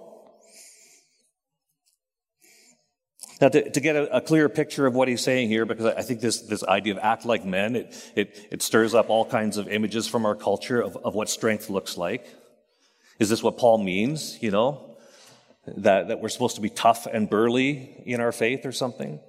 Now, 3.40 3.48
to, 3.48 3.70
to 3.70 3.80
get 3.80 3.96
a, 3.96 4.16
a, 4.16 4.20
clearer 4.22 4.48
picture 4.48 4.86
of 4.86 4.94
what 4.94 5.08
he's 5.08 5.20
saying 5.20 5.48
here, 5.48 5.66
because 5.66 5.84
I 5.84 6.00
think 6.00 6.20
this, 6.20 6.40
this 6.42 6.64
idea 6.64 6.94
of 6.94 6.98
act 7.02 7.26
like 7.26 7.44
men, 7.44 7.76
it, 7.76 8.12
it, 8.16 8.48
it 8.50 8.62
stirs 8.62 8.94
up 8.94 9.10
all 9.10 9.26
kinds 9.26 9.58
of 9.58 9.68
images 9.68 10.08
from 10.08 10.24
our 10.24 10.34
culture 10.34 10.80
of, 10.80 10.96
of 10.96 11.14
what 11.14 11.28
strength 11.28 11.68
looks 11.68 11.98
like. 11.98 12.26
Is 13.18 13.28
this 13.28 13.42
what 13.42 13.58
Paul 13.58 13.78
means, 13.82 14.42
you 14.42 14.50
know? 14.50 14.96
That, 15.66 16.08
that 16.08 16.20
we're 16.20 16.28
supposed 16.28 16.54
to 16.56 16.62
be 16.62 16.70
tough 16.70 17.06
and 17.06 17.28
burly 17.28 18.02
in 18.06 18.20
our 18.20 18.32
faith 18.32 18.64
or 18.64 18.72
something? 18.72 19.20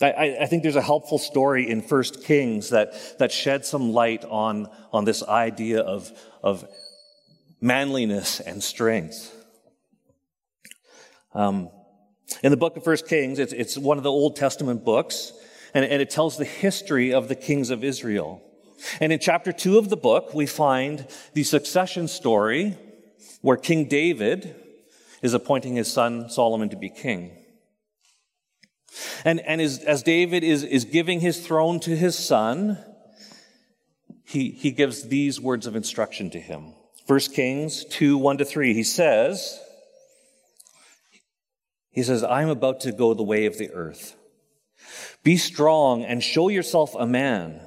I, 0.00 0.36
I 0.42 0.46
think 0.46 0.62
there's 0.62 0.76
a 0.76 0.82
helpful 0.82 1.18
story 1.18 1.68
in 1.68 1.82
First 1.82 2.22
Kings 2.24 2.70
that, 2.70 3.18
that 3.18 3.32
sheds 3.32 3.68
some 3.68 3.92
light 3.92 4.24
on, 4.24 4.68
on 4.92 5.04
this 5.04 5.22
idea 5.24 5.80
of, 5.80 6.12
of 6.42 6.64
manliness 7.60 8.38
and 8.40 8.62
strength. 8.62 9.34
Um, 11.34 11.70
in 12.42 12.50
the 12.50 12.56
book 12.56 12.76
of 12.76 12.84
First 12.84 13.08
Kings, 13.08 13.38
it's, 13.38 13.52
it's 13.52 13.76
one 13.76 13.96
of 13.96 14.04
the 14.04 14.10
Old 14.10 14.36
Testament 14.36 14.84
books, 14.84 15.32
and, 15.74 15.84
and 15.84 16.00
it 16.00 16.10
tells 16.10 16.36
the 16.36 16.44
history 16.44 17.12
of 17.12 17.28
the 17.28 17.34
kings 17.34 17.70
of 17.70 17.82
Israel. 17.82 18.42
And 19.00 19.12
in 19.12 19.18
chapter 19.18 19.52
two 19.52 19.78
of 19.78 19.88
the 19.88 19.96
book, 19.96 20.34
we 20.34 20.46
find 20.46 21.06
the 21.34 21.42
succession 21.42 22.06
story 22.06 22.76
where 23.40 23.56
King 23.56 23.86
David 23.86 24.54
is 25.22 25.34
appointing 25.34 25.74
his 25.74 25.92
son 25.92 26.30
Solomon 26.30 26.68
to 26.68 26.76
be 26.76 26.88
king. 26.88 27.37
And, 29.24 29.40
and 29.40 29.60
as, 29.60 29.78
as 29.80 30.02
David 30.02 30.44
is, 30.44 30.64
is 30.64 30.84
giving 30.84 31.20
his 31.20 31.44
throne 31.44 31.80
to 31.80 31.96
his 31.96 32.18
son, 32.18 32.78
he, 34.24 34.50
he 34.50 34.70
gives 34.70 35.08
these 35.08 35.40
words 35.40 35.66
of 35.66 35.76
instruction 35.76 36.30
to 36.30 36.40
him. 36.40 36.74
1 37.06 37.20
Kings 37.34 37.84
2, 37.86 38.18
1 38.18 38.38
to 38.38 38.44
3. 38.44 38.74
He 38.74 38.82
says, 38.82 39.58
he 41.90 42.02
says, 42.02 42.22
I'm 42.22 42.48
about 42.48 42.80
to 42.80 42.92
go 42.92 43.14
the 43.14 43.22
way 43.22 43.46
of 43.46 43.58
the 43.58 43.70
earth. 43.70 44.16
Be 45.24 45.36
strong 45.36 46.04
and 46.04 46.22
show 46.22 46.48
yourself 46.48 46.94
a 46.94 47.06
man 47.06 47.60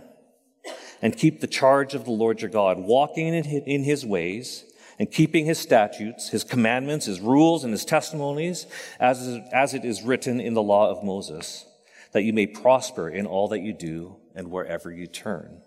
and 1.02 1.18
keep 1.18 1.42
the 1.42 1.48
charge 1.48 1.96
of 1.96 2.06
the 2.06 2.12
Lord 2.12 2.42
your 2.42 2.52
God, 2.52 2.78
walking 2.78 3.28
in 3.34 3.84
his 3.84 4.06
ways 4.06 4.64
and 5.02 5.10
keeping 5.10 5.48
his 5.48 5.58
statutes, 5.58 6.30
his 6.30 6.44
commandments, 6.44 7.08
his 7.08 7.20
rules, 7.20 7.64
and 7.64 7.74
his 7.74 7.86
testimonies, 7.86 8.68
as, 9.00 9.40
as 9.52 9.74
it 9.74 9.84
is 9.84 10.04
written 10.04 10.40
in 10.40 10.54
the 10.54 10.62
law 10.62 10.92
of 10.92 11.04
Moses, 11.04 11.66
that 12.12 12.22
you 12.22 12.34
may 12.34 12.46
prosper 12.46 13.10
in 13.10 13.26
all 13.26 13.48
that 13.48 13.62
you 13.62 13.74
do 13.74 14.18
and 14.36 14.52
wherever 14.52 14.92
you 14.92 15.08
turn. 15.08 15.64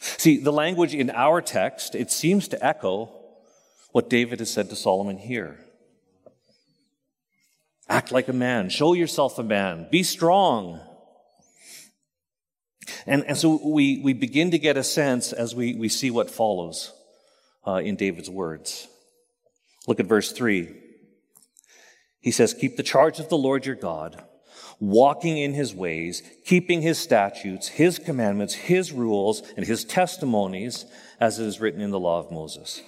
See, 0.00 0.36
the 0.36 0.52
language 0.52 0.94
in 0.94 1.08
our 1.08 1.40
text, 1.40 1.94
it 1.94 2.10
seems 2.10 2.46
to 2.48 2.62
echo 2.62 3.10
what 3.92 4.10
David 4.10 4.40
has 4.40 4.50
said 4.50 4.68
to 4.68 4.76
Solomon 4.76 5.16
here. 5.16 5.58
Act 7.88 8.12
like 8.12 8.28
a 8.28 8.34
man. 8.34 8.68
Show 8.68 8.92
yourself 8.92 9.38
a 9.38 9.42
man. 9.42 9.88
Be 9.90 10.02
strong. 10.02 10.78
And, 13.06 13.24
and 13.24 13.38
so 13.38 13.58
we, 13.66 14.02
we 14.04 14.12
begin 14.12 14.50
to 14.50 14.58
get 14.58 14.76
a 14.76 14.84
sense 14.84 15.32
as 15.32 15.54
we, 15.54 15.74
we 15.74 15.88
see 15.88 16.10
what 16.10 16.28
follows 16.28 16.92
uh, 17.66 17.80
in 17.84 17.96
David's 17.96 18.30
words. 18.30 18.88
Look 19.86 20.00
at 20.00 20.06
verse 20.06 20.32
3. 20.32 20.74
He 22.20 22.30
says, 22.30 22.54
Keep 22.54 22.76
the 22.76 22.82
charge 22.82 23.18
of 23.18 23.28
the 23.28 23.36
Lord 23.36 23.66
your 23.66 23.74
God, 23.74 24.22
walking 24.78 25.36
in 25.36 25.54
his 25.54 25.74
ways, 25.74 26.22
keeping 26.44 26.82
his 26.82 26.98
statutes, 26.98 27.68
his 27.68 27.98
commandments, 27.98 28.54
his 28.54 28.92
rules, 28.92 29.42
and 29.56 29.66
his 29.66 29.84
testimonies, 29.84 30.86
as 31.20 31.38
it 31.38 31.46
is 31.46 31.60
written 31.60 31.80
in 31.80 31.90
the 31.90 32.00
law 32.00 32.20
of 32.20 32.30
Moses. 32.30 32.80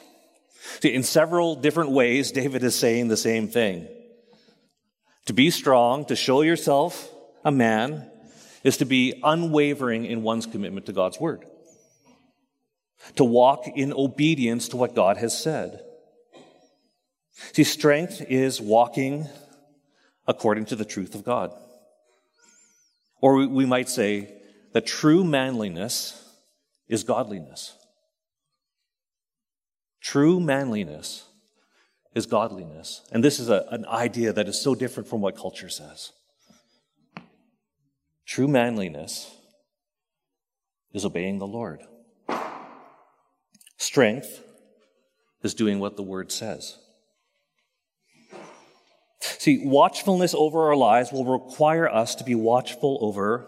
See, 0.80 0.94
in 0.94 1.02
several 1.02 1.56
different 1.56 1.90
ways, 1.90 2.32
David 2.32 2.62
is 2.62 2.74
saying 2.74 3.08
the 3.08 3.16
same 3.16 3.48
thing. 3.48 3.88
To 5.26 5.32
be 5.32 5.50
strong, 5.50 6.04
to 6.06 6.16
show 6.16 6.42
yourself 6.42 7.10
a 7.44 7.50
man, 7.50 8.10
is 8.62 8.78
to 8.78 8.86
be 8.86 9.20
unwavering 9.22 10.06
in 10.06 10.22
one's 10.22 10.46
commitment 10.46 10.86
to 10.86 10.92
God's 10.92 11.20
word. 11.20 11.44
To 13.16 13.24
walk 13.24 13.66
in 13.68 13.92
obedience 13.92 14.68
to 14.68 14.76
what 14.76 14.94
God 14.94 15.16
has 15.18 15.36
said. 15.36 15.80
See, 17.52 17.64
strength 17.64 18.22
is 18.28 18.60
walking 18.60 19.26
according 20.26 20.66
to 20.66 20.76
the 20.76 20.84
truth 20.84 21.14
of 21.14 21.24
God. 21.24 21.52
Or 23.20 23.46
we 23.46 23.66
might 23.66 23.88
say 23.88 24.32
that 24.72 24.86
true 24.86 25.24
manliness 25.24 26.20
is 26.88 27.04
godliness. 27.04 27.76
True 30.00 30.40
manliness 30.40 31.24
is 32.14 32.26
godliness. 32.26 33.02
And 33.10 33.24
this 33.24 33.40
is 33.40 33.48
a, 33.48 33.66
an 33.70 33.86
idea 33.86 34.32
that 34.32 34.48
is 34.48 34.60
so 34.60 34.74
different 34.74 35.08
from 35.08 35.20
what 35.20 35.36
culture 35.36 35.68
says. 35.68 36.12
True 38.26 38.48
manliness 38.48 39.34
is 40.92 41.04
obeying 41.04 41.38
the 41.38 41.46
Lord. 41.46 41.82
Strength 43.84 44.42
is 45.42 45.52
doing 45.52 45.78
what 45.78 45.96
the 45.96 46.02
word 46.02 46.32
says. 46.32 46.78
See, 49.20 49.60
watchfulness 49.62 50.34
over 50.34 50.68
our 50.68 50.74
lives 50.74 51.12
will 51.12 51.26
require 51.26 51.86
us 51.86 52.14
to 52.14 52.24
be 52.24 52.34
watchful 52.34 52.96
over 53.02 53.46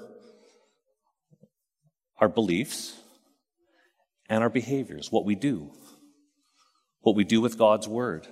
our 2.19 2.29
beliefs 2.29 3.01
and 4.29 4.43
our 4.43 4.51
behaviors, 4.51 5.11
what 5.11 5.25
we 5.25 5.35
do, 5.35 5.71
what 7.01 7.17
we 7.17 7.25
do 7.25 7.41
with 7.41 7.57
God's 7.57 7.89
word. 7.89 8.29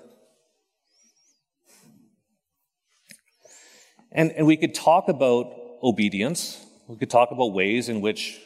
And, 4.13 4.31
and 4.33 4.47
we 4.47 4.59
could 4.59 4.75
talk 4.75 5.09
about 5.09 5.55
obedience. 5.83 6.63
We 6.87 6.97
could 6.97 7.11
talk 7.11 7.31
about 7.31 7.55
ways 7.55 7.89
in 7.89 8.03
which, 8.03 8.39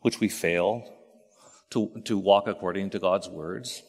which 0.00 0.18
we 0.18 0.30
fail 0.30 0.91
to, 1.72 1.90
to 2.04 2.18
walk 2.18 2.46
according 2.46 2.90
to 2.90 2.98
God's 2.98 3.28
words. 3.28 3.82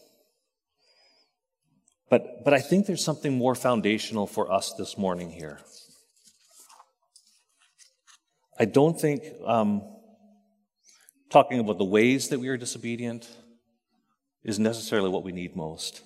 But, 2.10 2.44
but 2.44 2.54
I 2.54 2.60
think 2.60 2.86
there's 2.86 3.04
something 3.04 3.34
more 3.34 3.56
foundational 3.56 4.28
for 4.28 4.52
us 4.52 4.74
this 4.74 4.98
morning 4.98 5.32
here. 5.32 5.60
I 8.60 8.66
don't 8.66 9.00
think 9.00 9.24
um, 9.46 9.82
talking 11.30 11.60
about 11.60 11.78
the 11.78 11.86
ways 11.86 12.30
that 12.30 12.40
we 12.40 12.50
are 12.50 12.58
disobedient 12.58 13.28
is 14.44 14.60
necessarily 14.60 15.10
what 15.10 15.24
we 15.24 15.32
need 15.32 15.56
most. 15.56 16.02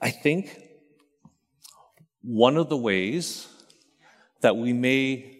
I 0.00 0.10
think 0.10 0.60
one 2.22 2.56
of 2.56 2.68
the 2.68 2.76
ways 2.76 3.48
that 4.42 4.56
we 4.56 4.72
may 4.72 5.38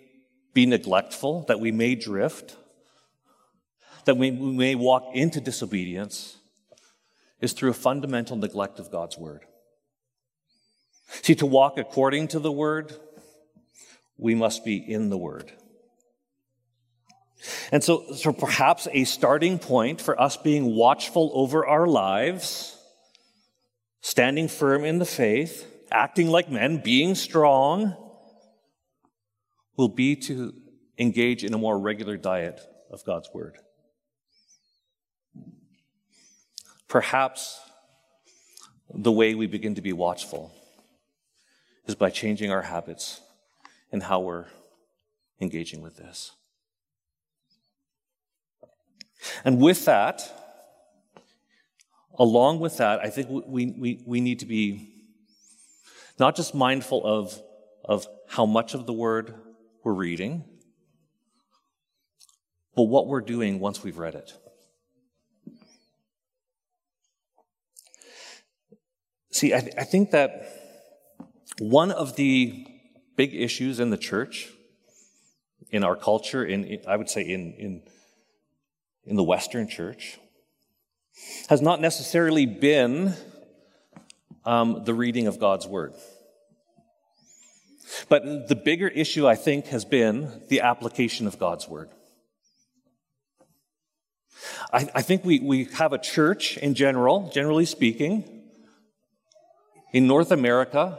be 0.54 0.64
neglectful, 0.64 1.44
that 1.48 1.60
we 1.60 1.70
may 1.70 1.94
drift, 1.94 2.56
that 4.06 4.16
we, 4.16 4.30
may 4.30 4.74
walk 4.74 5.10
into 5.12 5.40
disobedience 5.40 6.38
is 7.40 7.52
through 7.52 7.70
a 7.70 7.74
fundamental 7.74 8.36
neglect 8.36 8.78
of 8.78 8.90
God's 8.90 9.18
word. 9.18 9.44
See, 11.22 11.34
to 11.36 11.46
walk 11.46 11.76
according 11.76 12.28
to 12.28 12.38
the 12.38 12.50
word, 12.50 12.94
we 14.16 14.34
must 14.34 14.64
be 14.64 14.76
in 14.76 15.10
the 15.10 15.18
word. 15.18 15.52
And 17.70 17.84
so, 17.84 18.12
so 18.14 18.32
perhaps 18.32 18.88
a 18.92 19.04
starting 19.04 19.58
point 19.58 20.00
for 20.00 20.20
us 20.20 20.36
being 20.36 20.74
watchful 20.74 21.30
over 21.34 21.66
our 21.66 21.86
lives, 21.86 22.76
standing 24.00 24.48
firm 24.48 24.84
in 24.84 24.98
the 24.98 25.04
faith, 25.04 25.66
acting 25.90 26.28
like 26.28 26.50
men, 26.50 26.78
being 26.78 27.14
strong, 27.14 27.94
will 29.76 29.88
be 29.88 30.16
to 30.16 30.54
engage 30.98 31.44
in 31.44 31.52
a 31.52 31.58
more 31.58 31.78
regular 31.78 32.16
diet 32.16 32.60
of 32.90 33.04
God's 33.04 33.28
Word. 33.34 33.58
Perhaps 36.88 37.61
the 38.92 39.12
way 39.12 39.35
we 39.35 39.46
begin 39.46 39.75
to 39.75 39.83
be 39.83 39.92
watchful 39.92 40.53
is 41.87 41.94
by 41.94 42.11
changing 42.11 42.51
our 42.51 42.62
habits 42.62 43.20
and 43.92 44.03
how 44.03 44.20
we're 44.20 44.46
engaging 45.40 45.83
with 45.83 45.96
this. 45.96 46.33
And 49.44 49.61
with 49.61 49.85
that, 49.87 50.22
along 52.18 52.61
with 52.61 52.77
that, 52.79 53.01
I 53.01 53.11
think 53.11 53.29
we, 53.31 53.66
we, 53.66 54.03
we 54.07 54.20
need 54.20 54.40
to 54.40 54.46
be 54.46 54.92
not 56.18 56.37
just 56.37 56.55
mindful 56.55 57.05
of, 57.05 57.40
of 57.85 58.07
how 58.29 58.46
much 58.46 58.75
of 58.75 58.87
the 58.87 58.92
word 58.92 59.35
we're 59.85 59.92
reading, 59.92 60.44
but 62.75 62.85
what 62.85 63.07
we're 63.07 63.20
doing 63.20 63.61
once 63.61 63.83
we've 63.83 63.99
read 63.99 64.14
it. 64.14 64.33
See, 69.37 69.53
I, 69.53 69.61
th- 69.61 69.75
I 69.77 69.85
think 69.85 70.12
that 70.12 70.49
one 71.59 71.90
of 71.90 72.16
the 72.16 72.66
big 73.16 73.35
issues 73.35 73.81
in 73.81 73.90
the 73.90 73.99
church, 73.99 74.49
in 75.70 75.85
our 75.85 75.94
culture, 75.94 76.42
in, 76.42 76.64
in 76.64 76.81
I 76.88 76.96
would 76.96 77.11
say 77.11 77.20
in, 77.20 77.53
in, 77.53 77.83
in 79.05 79.16
the 79.16 79.22
Western 79.22 79.68
church, 79.68 80.18
has 81.51 81.61
not 81.61 81.83
necessarily 81.83 82.46
been 82.46 83.12
um, 84.46 84.85
the 84.87 84.94
reading 84.94 85.27
of 85.27 85.38
God's 85.38 85.66
Word. 85.66 85.92
But 88.09 88.49
the 88.49 88.57
bigger 88.57 88.88
issue, 88.88 89.29
I 89.29 89.35
think, 89.35 89.66
has 89.66 89.85
been 89.85 90.44
the 90.49 90.62
application 90.62 91.27
of 91.27 91.38
God's 91.38 91.68
Word. 91.68 91.90
I, 94.72 94.88
I 94.94 95.03
think 95.03 95.27
we, 95.27 95.40
we 95.40 95.64
have 95.75 95.92
a 95.92 95.99
church 95.99 96.57
in 96.57 96.72
general, 96.72 97.31
generally 97.35 97.66
speaking, 97.66 98.36
in 99.96 100.06
North 100.06 100.30
America 100.30 100.98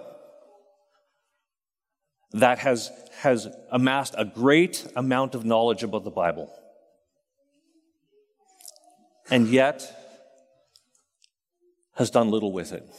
that 2.31 2.57
has, 2.57 2.89
has 3.19 3.47
amassed 3.71 4.15
a 4.17 4.25
great 4.25 4.87
amount 4.95 5.35
of 5.35 5.45
knowledge 5.45 5.83
about 5.83 6.03
the 6.03 6.09
Bible. 6.09 6.51
And 9.29 9.49
yet 9.49 9.83
has 11.93 12.09
done 12.09 12.31
little 12.31 12.51
with 12.51 12.73
it. 12.73 12.89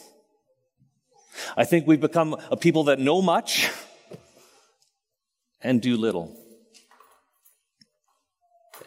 I 1.56 1.64
think 1.64 1.88
we've 1.88 2.00
become 2.00 2.37
a 2.48 2.56
people 2.56 2.84
that 2.84 3.00
know 3.00 3.20
much 3.20 3.68
and 5.61 5.82
do 5.82 5.96
little. 5.96 6.32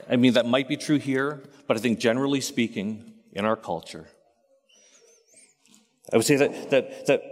I 0.10 0.16
mean, 0.16 0.32
that 0.36 0.46
might 0.46 0.70
be 0.70 0.78
true 0.78 0.98
here, 0.98 1.44
but 1.68 1.76
I 1.76 1.82
think 1.82 2.00
generally 2.00 2.40
speaking, 2.40 3.16
in 3.34 3.44
our 3.44 3.58
culture, 3.58 4.08
I 6.12 6.18
would 6.18 6.26
say 6.26 6.36
that, 6.36 6.70
that, 6.72 7.06
that 7.08 7.24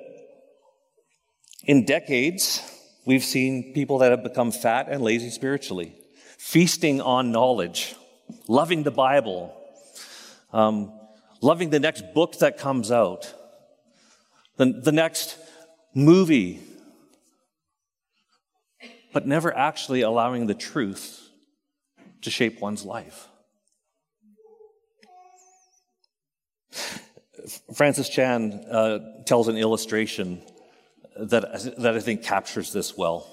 in 1.63 1.86
decades, 1.86 2.62
we've 3.06 3.24
seen 3.24 3.74
people 3.74 3.98
that 4.00 4.12
have 4.12 4.24
become 4.24 4.52
fat 4.52 4.88
and 4.89 5.02
lazy 5.04 5.30
spiritually, 5.30 5.96
feasting 6.38 7.02
on 7.02 7.32
knowledge, 7.32 7.96
loving 8.48 8.84
the 8.84 8.92
Bible, 8.92 9.54
um, 10.54 10.94
loving 11.42 11.70
the 11.70 11.80
next 11.80 12.13
book 12.13 12.39
that 12.39 12.58
comes 12.58 12.92
out, 12.92 13.34
the, 14.56 14.65
the 14.65 14.92
next 14.92 15.38
movie, 15.94 16.62
but 19.12 19.28
never 19.28 19.56
actually 19.56 20.02
allowing 20.02 20.48
the 20.48 20.54
truth 20.54 21.30
to 22.22 22.30
shape 22.30 22.62
one's 22.62 22.86
life. 22.86 23.28
Francis 27.76 28.10
Chan 28.10 28.54
uh, 28.72 29.00
tells 29.26 29.48
an 29.48 29.58
illustration 29.58 30.42
that, 31.18 31.76
that 31.78 31.96
I 31.96 32.00
think 32.00 32.24
captures 32.24 32.72
this 32.72 32.98
well. 32.98 33.28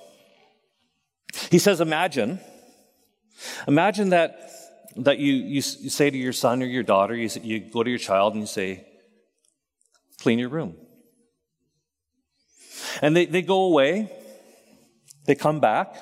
He 1.50 1.58
says, 1.58 1.80
Imagine, 1.80 2.40
imagine 3.68 4.10
that, 4.10 4.50
that 4.96 5.18
you, 5.18 5.32
you, 5.32 5.54
you 5.54 5.60
say 5.90 6.10
to 6.10 6.16
your 6.16 6.32
son 6.32 6.62
or 6.62 6.66
your 6.66 6.82
daughter, 6.82 7.14
you, 7.14 7.28
you 7.42 7.60
go 7.60 7.82
to 7.82 7.90
your 7.90 7.98
child 7.98 8.34
and 8.34 8.42
you 8.42 8.46
say, 8.46 8.86
Clean 10.20 10.38
your 10.38 10.48
room. 10.48 10.76
And 13.02 13.14
they, 13.14 13.26
they 13.26 13.42
go 13.42 13.64
away, 13.64 14.10
they 15.26 15.34
come 15.34 15.60
back, 15.60 15.94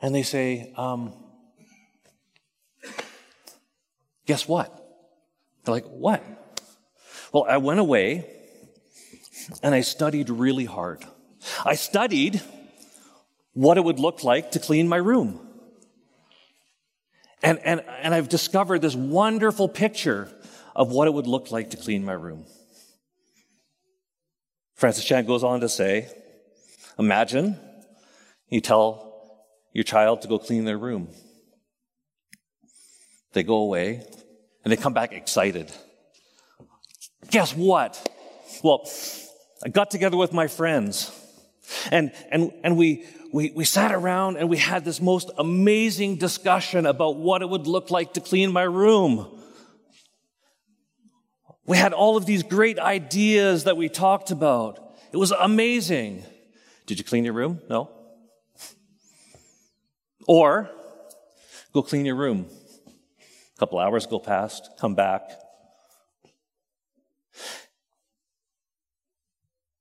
and 0.00 0.14
they 0.14 0.22
say, 0.22 0.72
um, 0.76 1.12
Guess 4.30 4.46
what? 4.46 4.72
They're 5.64 5.74
like, 5.74 5.86
What? 5.86 6.22
Well, 7.32 7.46
I 7.48 7.56
went 7.56 7.80
away 7.80 8.30
and 9.60 9.74
I 9.74 9.80
studied 9.80 10.30
really 10.30 10.66
hard. 10.66 11.04
I 11.64 11.74
studied 11.74 12.40
what 13.54 13.76
it 13.76 13.82
would 13.82 13.98
look 13.98 14.22
like 14.22 14.52
to 14.52 14.60
clean 14.60 14.86
my 14.86 14.98
room. 14.98 15.40
And, 17.42 17.58
and, 17.64 17.80
and 18.02 18.14
I've 18.14 18.28
discovered 18.28 18.82
this 18.82 18.94
wonderful 18.94 19.68
picture 19.68 20.30
of 20.76 20.92
what 20.92 21.08
it 21.08 21.14
would 21.14 21.26
look 21.26 21.50
like 21.50 21.70
to 21.70 21.76
clean 21.76 22.04
my 22.04 22.12
room. 22.12 22.46
Francis 24.76 25.04
Chan 25.04 25.26
goes 25.26 25.42
on 25.42 25.58
to 25.58 25.68
say, 25.68 26.08
imagine 27.00 27.58
you 28.48 28.60
tell 28.60 29.42
your 29.72 29.82
child 29.82 30.22
to 30.22 30.28
go 30.28 30.38
clean 30.38 30.66
their 30.66 30.78
room. 30.78 31.08
They 33.32 33.42
go 33.42 33.56
away 33.56 34.04
and 34.64 34.72
they 34.72 34.76
come 34.76 34.92
back 34.92 35.12
excited. 35.12 35.72
Guess 37.30 37.54
what? 37.54 38.08
Well, 38.62 38.88
I 39.64 39.68
got 39.68 39.90
together 39.90 40.16
with 40.16 40.32
my 40.32 40.46
friends 40.46 41.16
and, 41.90 42.12
and, 42.30 42.52
and 42.62 42.76
we, 42.76 43.04
we, 43.32 43.52
we 43.54 43.64
sat 43.64 43.92
around 43.92 44.36
and 44.36 44.48
we 44.48 44.56
had 44.56 44.84
this 44.84 45.00
most 45.00 45.30
amazing 45.38 46.16
discussion 46.16 46.86
about 46.86 47.16
what 47.16 47.42
it 47.42 47.48
would 47.48 47.66
look 47.66 47.90
like 47.90 48.14
to 48.14 48.20
clean 48.20 48.52
my 48.52 48.62
room. 48.62 49.38
We 51.66 51.76
had 51.76 51.92
all 51.92 52.16
of 52.16 52.26
these 52.26 52.42
great 52.42 52.78
ideas 52.78 53.64
that 53.64 53.76
we 53.76 53.88
talked 53.88 54.30
about. 54.30 54.96
It 55.12 55.16
was 55.16 55.30
amazing. 55.30 56.24
Did 56.86 56.98
you 56.98 57.04
clean 57.04 57.24
your 57.24 57.34
room? 57.34 57.60
No. 57.68 57.90
Or 60.26 60.70
go 61.72 61.82
clean 61.82 62.04
your 62.06 62.16
room. 62.16 62.46
Couple 63.60 63.78
hours 63.78 64.06
go 64.06 64.18
past, 64.18 64.70
come 64.78 64.94
back. 64.94 65.20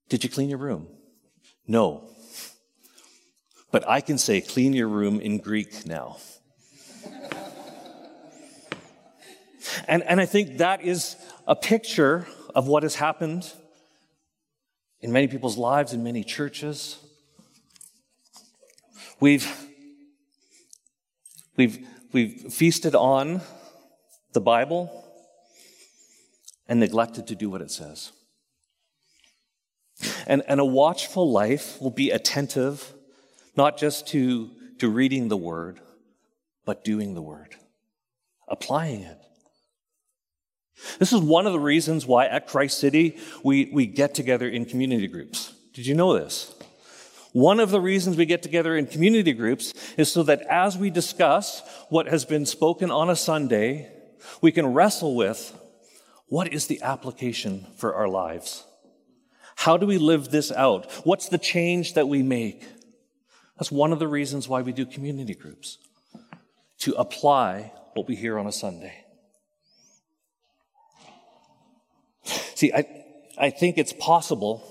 Did 0.09 0.21
you 0.21 0.29
clean 0.29 0.49
your 0.49 0.57
room? 0.57 0.89
No. 1.65 2.09
But 3.71 3.87
I 3.87 4.01
can 4.01 4.17
say 4.17 4.41
clean 4.41 4.73
your 4.73 4.89
room 4.89 5.21
in 5.21 5.37
Greek 5.37 5.85
now. 5.85 6.17
and, 9.87 10.03
and 10.03 10.19
I 10.19 10.25
think 10.25 10.57
that 10.57 10.83
is 10.83 11.15
a 11.47 11.55
picture 11.55 12.27
of 12.53 12.67
what 12.67 12.83
has 12.83 12.95
happened 12.95 13.49
in 14.99 15.13
many 15.13 15.29
people's 15.29 15.57
lives, 15.57 15.93
in 15.93 16.03
many 16.03 16.25
churches. 16.25 16.97
We've, 19.21 19.49
we've, 21.55 21.87
we've 22.11 22.51
feasted 22.51 22.93
on 22.93 23.39
the 24.33 24.41
Bible 24.41 25.05
and 26.67 26.79
neglected 26.79 27.27
to 27.27 27.35
do 27.35 27.49
what 27.49 27.61
it 27.61 27.71
says. 27.71 28.11
And, 30.27 30.43
and 30.47 30.59
a 30.59 30.65
watchful 30.65 31.29
life 31.29 31.81
will 31.81 31.91
be 31.91 32.11
attentive, 32.11 32.93
not 33.57 33.77
just 33.77 34.07
to, 34.09 34.49
to 34.77 34.87
reading 34.87 35.27
the 35.27 35.37
word, 35.37 35.81
but 36.65 36.83
doing 36.83 37.15
the 37.15 37.21
word, 37.21 37.55
applying 38.47 39.01
it. 39.01 39.17
This 40.99 41.11
is 41.11 41.19
one 41.19 41.45
of 41.45 41.53
the 41.53 41.59
reasons 41.59 42.05
why 42.05 42.27
at 42.27 42.47
Christ 42.47 42.79
City 42.79 43.17
we, 43.43 43.69
we 43.73 43.85
get 43.85 44.13
together 44.13 44.47
in 44.47 44.65
community 44.65 45.07
groups. 45.07 45.53
Did 45.73 45.85
you 45.85 45.95
know 45.95 46.13
this? 46.13 46.55
One 47.33 47.59
of 47.59 47.69
the 47.69 47.81
reasons 47.81 48.17
we 48.17 48.25
get 48.25 48.41
together 48.41 48.77
in 48.77 48.87
community 48.87 49.33
groups 49.33 49.73
is 49.97 50.11
so 50.11 50.23
that 50.23 50.41
as 50.43 50.77
we 50.77 50.89
discuss 50.89 51.61
what 51.89 52.07
has 52.07 52.25
been 52.25 52.45
spoken 52.45 52.89
on 52.89 53.09
a 53.09 53.15
Sunday, 53.15 53.91
we 54.41 54.51
can 54.51 54.73
wrestle 54.73 55.15
with 55.15 55.57
what 56.27 56.53
is 56.53 56.67
the 56.67 56.81
application 56.81 57.65
for 57.77 57.95
our 57.95 58.07
lives? 58.07 58.65
How 59.55 59.77
do 59.77 59.85
we 59.85 59.97
live 59.97 60.29
this 60.29 60.51
out? 60.51 60.89
What's 61.03 61.27
the 61.27 61.37
change 61.37 61.95
that 61.95 62.07
we 62.07 62.23
make? 62.23 62.65
That's 63.57 63.71
one 63.71 63.91
of 63.91 63.99
the 63.99 64.07
reasons 64.07 64.47
why 64.47 64.61
we 64.61 64.71
do 64.71 64.85
community 64.85 65.33
groups, 65.33 65.79
to 66.79 66.93
apply 66.93 67.73
what 67.93 68.07
we 68.07 68.15
hear 68.15 68.39
on 68.39 68.47
a 68.47 68.51
Sunday. 68.51 69.05
See, 72.23 72.71
I, 72.71 72.85
I 73.37 73.49
think 73.49 73.77
it's 73.77 73.93
possible 73.93 74.63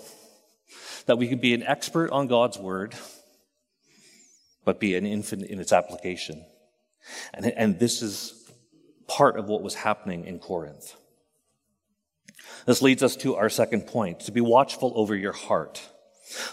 that 1.07 1.19
we 1.19 1.27
could 1.29 1.41
be 1.41 1.55
an 1.55 1.63
expert 1.63 2.11
on 2.11 2.27
God's 2.27 2.59
word, 2.59 2.95
but 4.65 4.79
be 4.79 4.95
an 4.95 5.07
infant 5.07 5.43
in 5.43 5.59
its 5.59 5.73
application. 5.73 6.45
And, 7.35 7.47
and 7.47 7.79
this 7.79 8.01
is 8.03 8.38
part 9.09 9.37
of 9.37 9.47
what 9.49 9.63
was 9.63 9.75
happening 9.75 10.25
in 10.25 10.39
Corinth. 10.39 10.95
This 12.67 12.83
leads 12.83 13.03
us 13.03 13.17
to 13.17 13.35
our 13.35 13.49
second 13.49 13.87
point 13.87 14.21
to 14.21 14.33
be 14.33 14.41
watchful 14.41 14.93
over 14.95 15.17
your 15.17 15.33
heart. 15.33 15.83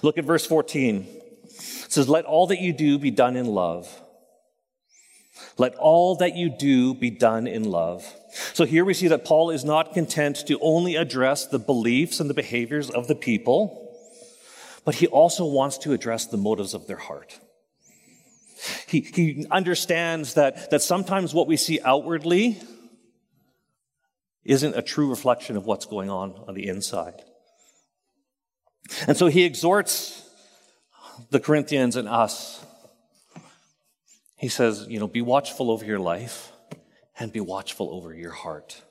Look 0.02 0.18
at 0.18 0.26
verse 0.26 0.46
14. 0.46 1.06
It 1.44 1.91
says, 1.91 2.10
Let 2.10 2.26
all 2.26 2.48
that 2.48 2.60
you 2.60 2.74
do 2.74 2.98
be 2.98 3.12
done 3.12 3.36
in 3.36 3.46
love. 3.46 4.02
Let 5.58 5.76
all 5.76 6.15
that 6.15 6.36
you 6.36 6.50
do 6.50 6.94
be 6.94 7.10
done 7.10 7.48
in 7.48 7.63
love. 7.63 8.06
So 8.54 8.65
here 8.65 8.84
we 8.84 8.94
see 8.94 9.08
that 9.10 9.26
Paul 9.26 9.52
is 9.52 9.63
not 9.63 9.94
content 9.94 10.48
to 10.48 10.60
only 10.60 10.96
address 10.96 11.46
the 11.46 11.60
beliefs 11.60 12.20
and 12.20 12.30
the 12.30 12.34
behaviors 12.34 12.89
of 12.89 13.08
the 13.08 13.15
people, 13.15 13.94
but 14.84 14.96
he 14.96 15.08
also 15.08 15.46
wants 15.46 15.78
to 15.80 15.94
address 15.94 16.26
the 16.26 16.38
motives 16.38 16.74
of 16.74 16.88
their 16.88 16.98
heart. 16.98 17.39
He, 18.88 19.01
he 19.01 19.45
understands 19.51 20.36
that, 20.36 20.71
that 20.71 20.82
sometimes 20.82 21.34
what 21.34 21.47
we 21.47 21.58
see 21.58 21.80
outwardly 21.84 22.60
isn't 24.43 24.75
a 24.75 24.82
true 24.82 25.10
reflection 25.10 25.58
of 25.58 25.65
what's 25.65 25.86
going 25.86 26.10
on 26.10 26.34
on 26.47 26.54
the 26.54 26.67
inside. 26.67 27.23
And 29.08 29.17
so 29.17 29.28
he 29.28 29.43
exhorts 29.43 30.28
the 31.32 31.39
Corinthians 31.39 31.95
and 31.95 32.08
us. 32.08 32.63
He 34.38 34.47
says, 34.47 34.86
you 34.88 34.99
know, 34.99 35.08
be 35.08 35.21
watchful 35.21 35.71
over 35.71 35.84
your 35.84 35.99
life 35.99 36.51
and 37.19 37.32
be 37.32 37.39
watchful 37.39 37.89
over 37.91 38.13
your 38.13 38.32
heart. 38.32 38.82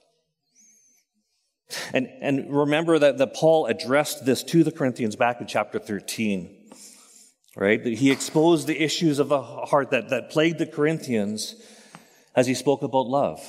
And, 1.93 2.09
and 2.21 2.55
remember 2.55 2.99
that, 2.99 3.19
that 3.19 3.35
Paul 3.35 3.67
addressed 3.67 4.25
this 4.25 4.43
to 4.45 4.65
the 4.65 4.73
Corinthians 4.73 5.17
back 5.17 5.41
in 5.41 5.47
chapter 5.47 5.79
13, 5.79 6.64
right? 7.57 7.85
He 7.85 8.11
exposed 8.11 8.67
the 8.67 8.83
issues 8.83 9.19
of 9.19 9.29
the 9.29 9.43
heart 9.43 9.91
that, 9.91 10.11
that 10.11 10.31
plagued 10.31 10.59
the 10.59 10.67
Corinthians 10.67 11.55
as 12.35 12.47
he 12.47 12.55
spoke 12.55 12.83
about 12.83 13.07
love. 13.07 13.41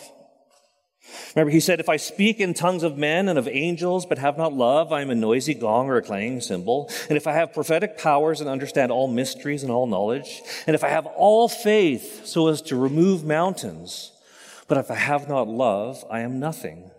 Remember, 1.35 1.51
he 1.51 1.59
said, 1.59 1.79
If 1.79 1.89
I 1.89 1.97
speak 1.97 2.39
in 2.39 2.53
tongues 2.53 2.83
of 2.83 2.97
men 2.97 3.29
and 3.29 3.37
of 3.37 3.47
angels, 3.47 4.05
but 4.05 4.17
have 4.17 4.37
not 4.37 4.53
love, 4.53 4.91
I 4.91 5.01
am 5.01 5.09
a 5.09 5.15
noisy 5.15 5.53
gong 5.53 5.87
or 5.87 5.97
a 5.97 6.01
clanging 6.01 6.41
cymbal. 6.41 6.89
And 7.09 7.17
if 7.17 7.27
I 7.27 7.33
have 7.33 7.53
prophetic 7.53 7.97
powers 7.97 8.41
and 8.41 8.49
understand 8.49 8.91
all 8.91 9.07
mysteries 9.07 9.63
and 9.63 9.71
all 9.71 9.85
knowledge, 9.85 10.41
and 10.65 10.75
if 10.75 10.83
I 10.83 10.89
have 10.89 11.05
all 11.05 11.47
faith 11.47 12.25
so 12.25 12.47
as 12.47 12.61
to 12.63 12.75
remove 12.75 13.23
mountains, 13.23 14.11
but 14.67 14.77
if 14.77 14.89
I 14.89 14.95
have 14.95 15.27
not 15.27 15.47
love, 15.47 16.03
I 16.09 16.21
am 16.21 16.39
nothing. 16.39 16.89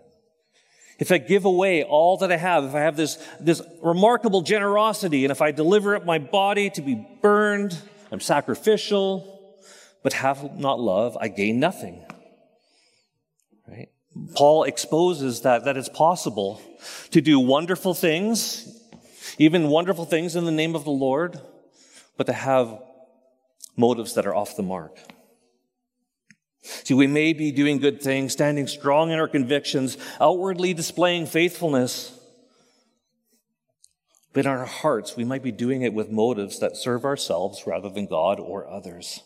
If 0.99 1.11
I 1.11 1.19
give 1.19 1.45
away 1.45 1.83
all 1.83 2.17
that 2.17 2.31
I 2.31 2.37
have, 2.37 2.63
if 2.63 2.73
I 2.73 2.79
have 2.79 2.97
this, 2.97 3.17
this 3.39 3.61
remarkable 3.83 4.41
generosity, 4.41 5.25
and 5.25 5.31
if 5.31 5.41
I 5.41 5.51
deliver 5.51 5.95
up 5.95 6.05
my 6.05 6.17
body 6.17 6.69
to 6.71 6.81
be 6.81 7.05
burned, 7.21 7.77
I'm 8.11 8.19
sacrificial, 8.19 9.33
but 10.01 10.13
have 10.13 10.57
not 10.57 10.79
love, 10.79 11.15
I 11.19 11.27
gain 11.27 11.59
nothing. 11.59 12.03
Right? 13.67 13.89
Paul 14.33 14.63
exposes 14.63 15.41
that, 15.41 15.65
that 15.65 15.77
it's 15.77 15.89
possible 15.89 16.61
to 17.11 17.21
do 17.21 17.39
wonderful 17.39 17.93
things, 17.93 18.81
even 19.37 19.69
wonderful 19.69 20.05
things 20.05 20.35
in 20.35 20.45
the 20.45 20.51
name 20.51 20.75
of 20.75 20.83
the 20.83 20.91
Lord, 20.91 21.39
but 22.17 22.25
to 22.25 22.33
have 22.33 22.81
motives 23.75 24.15
that 24.15 24.25
are 24.25 24.33
off 24.33 24.55
the 24.55 24.63
mark. 24.63 24.97
See, 26.67 26.93
we 26.93 27.07
may 27.07 27.33
be 27.33 27.51
doing 27.51 27.77
good 27.77 28.01
things, 28.01 28.33
standing 28.33 28.67
strong 28.67 29.11
in 29.11 29.19
our 29.19 29.27
convictions, 29.27 29.97
outwardly 30.19 30.73
displaying 30.73 31.25
faithfulness, 31.25 32.13
but 34.33 34.45
in 34.45 34.51
our 34.51 34.65
hearts, 34.65 35.15
we 35.15 35.23
might 35.23 35.41
be 35.41 35.51
doing 35.51 35.81
it 35.81 35.93
with 35.93 36.11
motives 36.11 36.59
that 36.59 36.77
serve 36.77 37.05
ourselves 37.05 37.65
rather 37.65 37.89
than 37.89 38.05
God 38.05 38.39
or 38.39 38.69
others. 38.69 39.21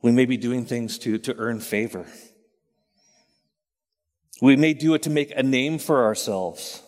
We 0.00 0.12
may 0.12 0.24
be 0.24 0.36
doing 0.36 0.64
things 0.64 0.96
to, 1.00 1.18
to 1.18 1.36
earn 1.36 1.60
favor. 1.60 2.06
We 4.40 4.56
may 4.56 4.72
do 4.72 4.94
it 4.94 5.02
to 5.02 5.10
make 5.10 5.32
a 5.36 5.42
name 5.42 5.78
for 5.78 6.04
ourselves, 6.04 6.82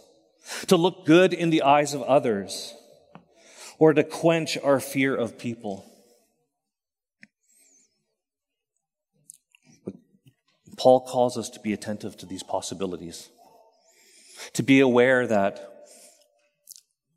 to 0.68 0.76
look 0.76 1.05
good 1.05 1.35
in 1.35 1.50
the 1.50 1.62
eyes 1.62 1.92
of 1.92 2.03
others, 2.05 2.74
or 3.79 3.92
to 3.92 4.05
quench 4.05 4.57
our 4.57 4.79
fear 4.79 5.14
of 5.14 5.37
people. 5.38 5.85
But 9.85 9.94
Paul 10.80 11.02
calls 11.02 11.36
us 11.36 11.50
to 11.50 11.60
be 11.60 11.74
attentive 11.74 12.16
to 12.16 12.26
these 12.26 12.42
possibilities, 12.42 13.28
to 14.54 14.62
be 14.62 14.80
aware 14.80 15.26
that 15.26 15.84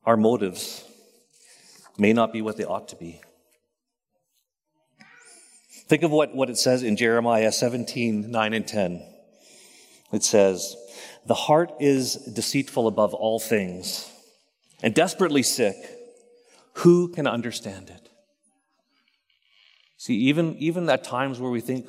our 0.06 0.18
motives 0.18 0.84
may 1.98 2.12
not 2.12 2.34
be 2.34 2.42
what 2.42 2.58
they 2.58 2.66
ought 2.66 2.90
to 2.90 2.98
be. 2.98 3.22
Think 5.88 6.04
of 6.04 6.12
what, 6.12 6.36
what 6.36 6.50
it 6.50 6.58
says 6.58 6.84
in 6.84 6.98
Jeremiah 6.98 7.54
17, 7.54 8.30
9 8.30 8.54
and 8.54 8.68
10. 8.68 9.02
It 10.12 10.26
says, 10.26 10.76
The 11.26 11.34
heart 11.34 11.72
is 11.80 12.16
deceitful 12.16 12.86
above 12.86 13.14
all 13.14 13.40
things 13.40 14.12
and 14.82 14.94
desperately 14.94 15.42
sick. 15.42 15.78
Who 16.80 17.08
can 17.08 17.28
understand 17.28 17.90
it? 17.90 18.10
See, 19.96 20.16
even, 20.16 20.58
even 20.58 20.90
at 20.90 21.06
times 21.06 21.40
where 21.40 21.50
we 21.50 21.62
think, 21.62 21.88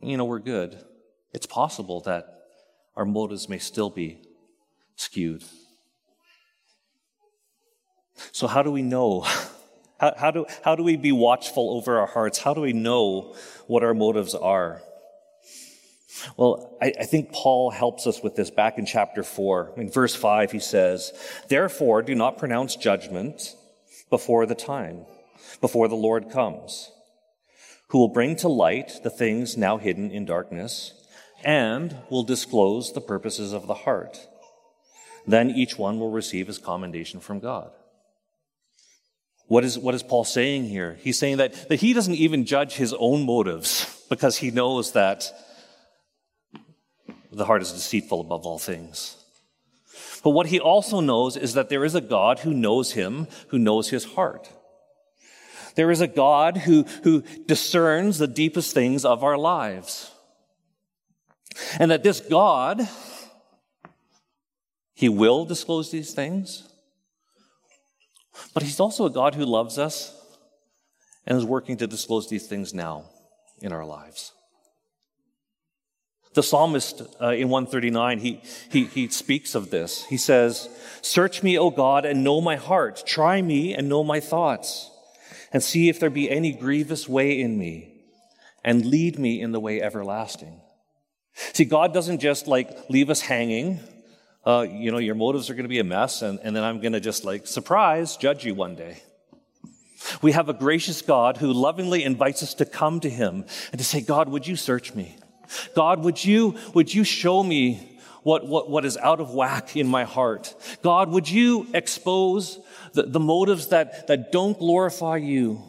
you 0.00 0.16
know, 0.16 0.24
we're 0.24 0.38
good, 0.38 0.82
it's 1.32 1.46
possible 1.46 2.00
that 2.02 2.44
our 2.96 3.04
motives 3.04 3.48
may 3.48 3.58
still 3.58 3.90
be 3.90 4.22
skewed. 4.96 5.44
So, 8.30 8.46
how 8.46 8.62
do 8.62 8.70
we 8.70 8.82
know 8.82 9.26
How, 10.02 10.14
how, 10.16 10.30
do, 10.32 10.46
how 10.64 10.74
do 10.74 10.82
we 10.82 10.96
be 10.96 11.12
watchful 11.12 11.76
over 11.76 12.00
our 12.00 12.08
hearts? 12.08 12.40
How 12.40 12.54
do 12.54 12.60
we 12.60 12.72
know 12.72 13.36
what 13.68 13.84
our 13.84 13.94
motives 13.94 14.34
are? 14.34 14.82
Well, 16.36 16.76
I, 16.82 16.92
I, 16.98 17.04
think 17.04 17.32
Paul 17.32 17.70
helps 17.70 18.08
us 18.08 18.20
with 18.20 18.34
this 18.34 18.50
back 18.50 18.78
in 18.78 18.84
chapter 18.84 19.22
4. 19.22 19.74
In 19.76 19.88
verse 19.88 20.12
5, 20.12 20.50
he 20.50 20.58
says, 20.58 21.12
Therefore, 21.48 22.02
do 22.02 22.16
not 22.16 22.36
pronounce 22.36 22.74
judgment 22.74 23.54
before 24.10 24.44
the 24.44 24.56
time, 24.56 25.06
before 25.60 25.86
the 25.86 25.94
Lord 25.94 26.30
comes, 26.30 26.90
who 27.92 27.98
will 27.98 28.08
bring 28.08 28.34
to 28.34 28.48
light 28.48 29.00
the 29.02 29.10
things 29.10 29.58
now 29.58 29.76
hidden 29.76 30.10
in 30.10 30.24
darkness, 30.24 30.94
and 31.44 31.94
will 32.08 32.22
disclose 32.22 32.94
the 32.94 33.00
purposes 33.02 33.52
of 33.52 33.66
the 33.66 33.74
heart. 33.74 34.18
Then 35.26 35.50
each 35.50 35.76
one 35.76 36.00
will 36.00 36.10
receive 36.10 36.46
his 36.46 36.56
commendation 36.56 37.20
from 37.20 37.38
God. 37.38 37.70
What 39.46 39.62
is, 39.62 39.78
what 39.78 39.94
is 39.94 40.02
Paul 40.02 40.24
saying 40.24 40.64
here? 40.64 40.96
He's 41.02 41.18
saying 41.18 41.36
that, 41.36 41.68
that 41.68 41.80
he 41.80 41.92
doesn't 41.92 42.14
even 42.14 42.46
judge 42.46 42.72
his 42.72 42.94
own 42.98 43.26
motives 43.26 44.02
because 44.08 44.38
he 44.38 44.50
knows 44.50 44.92
that 44.92 45.30
the 47.30 47.44
heart 47.44 47.60
is 47.60 47.72
deceitful 47.72 48.22
above 48.22 48.46
all 48.46 48.58
things. 48.58 49.18
But 50.24 50.30
what 50.30 50.46
he 50.46 50.60
also 50.60 51.00
knows 51.00 51.36
is 51.36 51.52
that 51.54 51.68
there 51.68 51.84
is 51.84 51.94
a 51.94 52.00
God 52.00 52.38
who 52.38 52.54
knows 52.54 52.92
him, 52.92 53.26
who 53.48 53.58
knows 53.58 53.90
his 53.90 54.04
heart. 54.04 54.48
There 55.74 55.90
is 55.90 56.00
a 56.00 56.06
God 56.06 56.58
who, 56.58 56.84
who 57.04 57.22
discerns 57.46 58.18
the 58.18 58.26
deepest 58.26 58.74
things 58.74 59.04
of 59.04 59.24
our 59.24 59.38
lives. 59.38 60.10
And 61.78 61.90
that 61.90 62.02
this 62.02 62.20
God, 62.20 62.88
he 64.94 65.08
will 65.08 65.44
disclose 65.44 65.90
these 65.90 66.14
things. 66.14 66.68
But 68.54 68.62
he's 68.62 68.80
also 68.80 69.06
a 69.06 69.10
God 69.10 69.34
who 69.34 69.44
loves 69.44 69.78
us 69.78 70.16
and 71.26 71.38
is 71.38 71.44
working 71.44 71.76
to 71.78 71.86
disclose 71.86 72.28
these 72.28 72.46
things 72.46 72.74
now 72.74 73.04
in 73.60 73.72
our 73.72 73.84
lives. 73.84 74.32
The 76.34 76.42
psalmist 76.42 77.02
uh, 77.20 77.32
in 77.32 77.50
139, 77.50 78.18
he, 78.18 78.40
he, 78.70 78.86
he 78.86 79.08
speaks 79.08 79.54
of 79.54 79.70
this. 79.70 80.06
He 80.06 80.16
says, 80.16 80.68
Search 81.02 81.42
me, 81.42 81.58
O 81.58 81.70
God, 81.70 82.06
and 82.06 82.24
know 82.24 82.40
my 82.40 82.56
heart. 82.56 83.02
Try 83.06 83.42
me 83.42 83.74
and 83.74 83.88
know 83.88 84.02
my 84.02 84.18
thoughts, 84.18 84.90
and 85.52 85.62
see 85.62 85.88
if 85.88 86.00
there 86.00 86.10
be 86.10 86.30
any 86.30 86.52
grievous 86.52 87.08
way 87.08 87.40
in 87.40 87.58
me, 87.58 87.94
and 88.64 88.86
lead 88.86 89.18
me 89.18 89.40
in 89.40 89.52
the 89.52 89.60
way 89.60 89.80
everlasting. 89.80 90.60
See, 91.34 91.64
God 91.64 91.92
doesn't 91.92 92.20
just 92.20 92.46
like 92.46 92.88
leave 92.88 93.10
us 93.10 93.20
hanging 93.20 93.80
uh, 94.44 94.66
you 94.68 94.90
know, 94.90 94.98
your 94.98 95.14
motives 95.14 95.50
are 95.50 95.54
going 95.54 95.64
to 95.64 95.68
be 95.68 95.78
a 95.78 95.84
mess, 95.84 96.22
and, 96.22 96.40
and 96.42 96.54
then 96.54 96.64
I'm 96.64 96.80
going 96.80 96.94
to 96.94 97.00
just 97.00 97.24
like, 97.24 97.46
surprise, 97.46 98.16
judge 98.16 98.44
you 98.44 98.54
one 98.54 98.74
day. 98.74 99.02
We 100.20 100.32
have 100.32 100.48
a 100.48 100.52
gracious 100.52 101.00
God 101.00 101.36
who 101.36 101.52
lovingly 101.52 102.02
invites 102.02 102.42
us 102.42 102.54
to 102.54 102.64
come 102.64 102.98
to 103.00 103.10
him 103.10 103.44
and 103.70 103.78
to 103.78 103.84
say, 103.84 104.00
God, 104.00 104.28
would 104.28 104.46
you 104.46 104.56
search 104.56 104.94
me? 104.94 105.16
God, 105.76 106.02
would 106.02 106.24
you, 106.24 106.56
would 106.74 106.92
you 106.92 107.04
show 107.04 107.42
me 107.42 107.91
what, 108.22 108.46
what, 108.46 108.70
what 108.70 108.84
is 108.84 108.96
out 108.96 109.20
of 109.20 109.34
whack 109.34 109.76
in 109.76 109.86
my 109.86 110.04
heart? 110.04 110.54
God, 110.82 111.10
would 111.10 111.28
you 111.28 111.66
expose 111.74 112.58
the, 112.92 113.04
the 113.04 113.20
motives 113.20 113.68
that, 113.68 114.06
that 114.06 114.32
don't 114.32 114.58
glorify 114.58 115.16
you? 115.16 115.62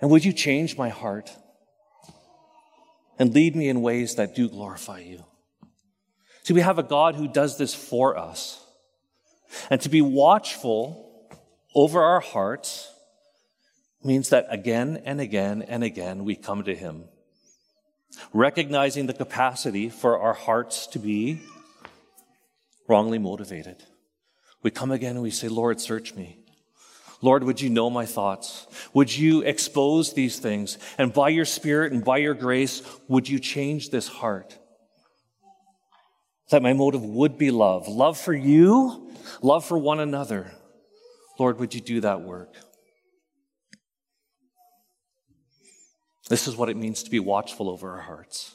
And 0.00 0.10
would 0.10 0.24
you 0.24 0.32
change 0.32 0.76
my 0.76 0.88
heart 0.88 1.30
and 3.18 3.32
lead 3.32 3.54
me 3.54 3.68
in 3.68 3.82
ways 3.82 4.16
that 4.16 4.34
do 4.34 4.48
glorify 4.48 4.98
you? 5.00 5.24
See, 6.42 6.54
we 6.54 6.60
have 6.60 6.78
a 6.78 6.82
God 6.82 7.14
who 7.14 7.28
does 7.28 7.56
this 7.56 7.74
for 7.74 8.18
us. 8.18 8.64
And 9.70 9.80
to 9.82 9.88
be 9.88 10.02
watchful 10.02 11.28
over 11.74 12.02
our 12.02 12.20
hearts 12.20 12.92
means 14.02 14.30
that 14.30 14.46
again 14.50 15.00
and 15.04 15.20
again 15.20 15.62
and 15.62 15.84
again 15.84 16.24
we 16.24 16.34
come 16.34 16.64
to 16.64 16.74
Him, 16.74 17.04
recognizing 18.32 19.06
the 19.06 19.12
capacity 19.14 19.88
for 19.88 20.18
our 20.18 20.34
hearts 20.34 20.86
to 20.88 20.98
be 20.98 21.40
wrongly 22.88 23.18
motivated. 23.18 23.82
We 24.62 24.70
come 24.70 24.90
again 24.90 25.12
and 25.12 25.22
we 25.22 25.30
say, 25.30 25.48
Lord, 25.48 25.80
search 25.80 26.14
me. 26.14 26.38
Lord, 27.20 27.44
would 27.44 27.60
you 27.60 27.70
know 27.70 27.88
my 27.88 28.04
thoughts? 28.04 28.66
Would 28.94 29.16
you 29.16 29.42
expose 29.42 30.12
these 30.12 30.38
things? 30.40 30.76
And 30.98 31.12
by 31.12 31.28
your 31.28 31.44
Spirit 31.44 31.92
and 31.92 32.04
by 32.04 32.18
your 32.18 32.34
grace, 32.34 32.82
would 33.06 33.28
you 33.28 33.38
change 33.38 33.90
this 33.90 34.08
heart? 34.08 34.58
That 36.50 36.62
my 36.62 36.72
motive 36.72 37.04
would 37.04 37.38
be 37.38 37.50
love. 37.50 37.86
Love 37.86 38.18
for 38.18 38.34
you, 38.34 39.10
love 39.40 39.64
for 39.64 39.78
one 39.78 40.00
another. 40.00 40.52
Lord, 41.38 41.60
would 41.60 41.74
you 41.74 41.80
do 41.80 42.00
that 42.00 42.22
work? 42.22 42.54
This 46.28 46.46
is 46.46 46.56
what 46.56 46.68
it 46.68 46.76
means 46.76 47.02
to 47.02 47.10
be 47.10 47.18
watchful 47.18 47.68
over 47.68 47.90
our 47.92 48.02
hearts. 48.02 48.54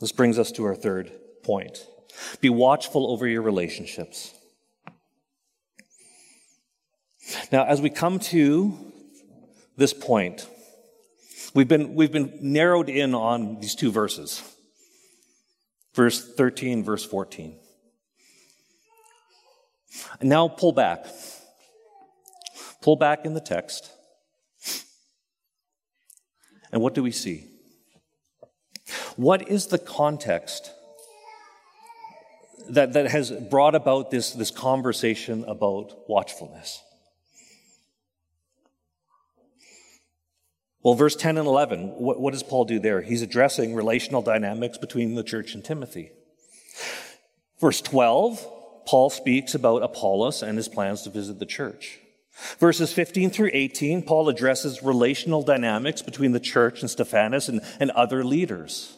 This 0.00 0.12
brings 0.12 0.38
us 0.38 0.50
to 0.52 0.64
our 0.64 0.74
third 0.74 1.12
point. 1.42 1.86
Be 2.40 2.50
watchful 2.50 3.10
over 3.10 3.26
your 3.26 3.42
relationships. 3.42 4.34
Now, 7.50 7.64
as 7.64 7.80
we 7.80 7.90
come 7.90 8.18
to 8.18 8.92
this 9.76 9.92
point, 9.92 10.46
we've 11.54 11.68
been, 11.68 11.94
we've 11.94 12.12
been 12.12 12.38
narrowed 12.40 12.88
in 12.88 13.14
on 13.14 13.60
these 13.60 13.74
two 13.74 13.90
verses 13.90 14.42
verse 15.94 16.34
13, 16.34 16.84
verse 16.84 17.04
14. 17.04 17.58
And 20.20 20.28
now 20.28 20.48
pull 20.48 20.72
back. 20.72 21.06
Pull 22.80 22.96
back 22.96 23.24
in 23.24 23.34
the 23.34 23.40
text. 23.40 23.90
And 26.72 26.80
what 26.80 26.94
do 26.94 27.02
we 27.02 27.12
see? 27.12 27.44
What 29.16 29.48
is 29.48 29.66
the 29.66 29.78
context 29.78 30.70
that, 32.68 32.94
that 32.94 33.10
has 33.10 33.30
brought 33.30 33.74
about 33.74 34.10
this, 34.10 34.32
this 34.32 34.50
conversation 34.50 35.44
about 35.44 36.08
watchfulness? 36.08 36.82
Well, 40.82 40.94
verse 40.94 41.14
10 41.14 41.38
and 41.38 41.46
11, 41.46 41.90
what, 41.90 42.18
what, 42.18 42.32
does 42.32 42.42
Paul 42.42 42.64
do 42.64 42.80
there? 42.80 43.02
He's 43.02 43.22
addressing 43.22 43.74
relational 43.74 44.20
dynamics 44.20 44.78
between 44.78 45.14
the 45.14 45.22
church 45.22 45.54
and 45.54 45.64
Timothy. 45.64 46.10
Verse 47.60 47.80
12, 47.80 48.84
Paul 48.86 49.08
speaks 49.08 49.54
about 49.54 49.84
Apollos 49.84 50.42
and 50.42 50.56
his 50.56 50.68
plans 50.68 51.02
to 51.02 51.10
visit 51.10 51.38
the 51.38 51.46
church. 51.46 52.00
Verses 52.58 52.92
15 52.92 53.30
through 53.30 53.50
18, 53.52 54.02
Paul 54.02 54.28
addresses 54.28 54.82
relational 54.82 55.42
dynamics 55.42 56.02
between 56.02 56.32
the 56.32 56.40
church 56.40 56.80
and 56.80 56.90
Stephanas 56.90 57.48
and, 57.48 57.60
and 57.78 57.90
other 57.90 58.24
leaders. 58.24 58.96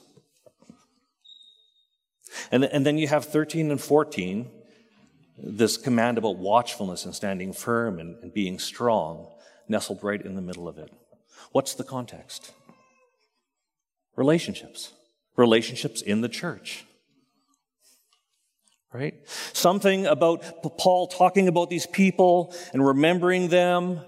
And, 2.50 2.64
and 2.64 2.86
then 2.86 2.98
you 2.98 3.08
have 3.08 3.24
13 3.24 3.70
and 3.70 3.80
14, 3.80 4.50
this 5.38 5.76
command 5.76 6.18
about 6.18 6.36
watchfulness 6.36 7.04
and 7.04 7.14
standing 7.14 7.52
firm 7.52 7.98
and, 7.98 8.22
and 8.22 8.32
being 8.32 8.58
strong, 8.58 9.28
nestled 9.68 10.02
right 10.02 10.20
in 10.20 10.34
the 10.34 10.42
middle 10.42 10.68
of 10.68 10.78
it. 10.78 10.92
What's 11.52 11.74
the 11.74 11.84
context? 11.84 12.52
Relationships. 14.16 14.92
Relationships 15.36 16.02
in 16.02 16.20
the 16.20 16.28
church. 16.28 16.84
Right? 18.94 19.16
Something 19.52 20.06
about 20.06 20.62
Paul 20.78 21.08
talking 21.08 21.48
about 21.48 21.68
these 21.68 21.84
people 21.84 22.54
and 22.72 22.86
remembering 22.86 23.48
them, 23.48 23.98